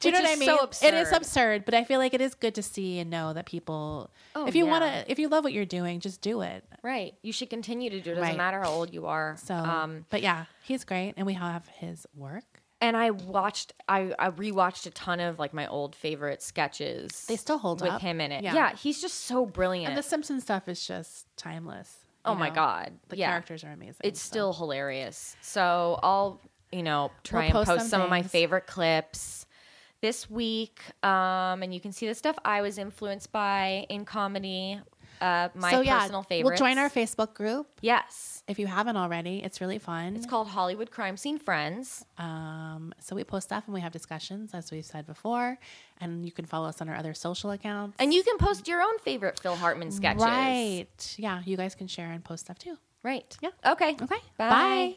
[0.02, 0.48] Which know what I mean?
[0.49, 1.15] so It is absurd.
[1.18, 4.10] absurd, but I feel like it is good to see and know that people.
[4.36, 4.72] Oh, if you yeah.
[4.72, 6.64] want to, if you love what you're doing, just do it.
[6.82, 7.14] right.
[7.22, 8.15] You should continue to do it.
[8.15, 8.38] Doesn't Right.
[8.38, 9.36] matter how old you are.
[9.38, 12.52] So, um, but yeah, he's great, and we have his work.
[12.84, 17.26] And I watched, I, I rewatched a ton of like my old favorite sketches.
[17.27, 18.01] They still hold with up.
[18.01, 18.43] him in it.
[18.43, 18.53] Yeah.
[18.53, 18.76] Yeah.
[18.76, 19.89] he's just so brilliant.
[19.89, 22.05] And the Simpson stuff is just timeless.
[22.26, 24.01] oh you my god, the yeah, characters are amazing.
[24.03, 24.27] it's so.
[24.27, 25.35] still hilarious.
[25.41, 26.41] So I'll,
[26.72, 29.45] you know, try We'll and post post some some of my favorite clips
[30.01, 30.81] this week.
[31.03, 34.80] Um, and you can see the stuff I was influenced by in comedy.
[35.23, 36.59] Uh, my so yeah, personal favorites.
[36.59, 38.43] We'll join our Facebook group yes.
[38.47, 39.41] if you haven't already.
[39.41, 40.17] It's really fun.
[40.17, 42.03] It's called Hollywood Crime Scene Friends.
[42.17, 45.57] Um, so we post stuff and we have discussions, as we've said before.
[46.01, 47.95] And you can follow us on our other social accounts.
[47.99, 50.23] And you can post your own favorite Phil Hartman sketches.
[50.23, 51.15] Right.
[51.17, 52.77] Yeah, you guys can share and post stuff too.
[53.01, 53.37] Right.
[53.41, 53.51] Yeah.
[53.65, 53.95] Okay.
[54.01, 54.19] Okay.
[54.37, 54.49] Bye.
[54.49, 54.95] Bye.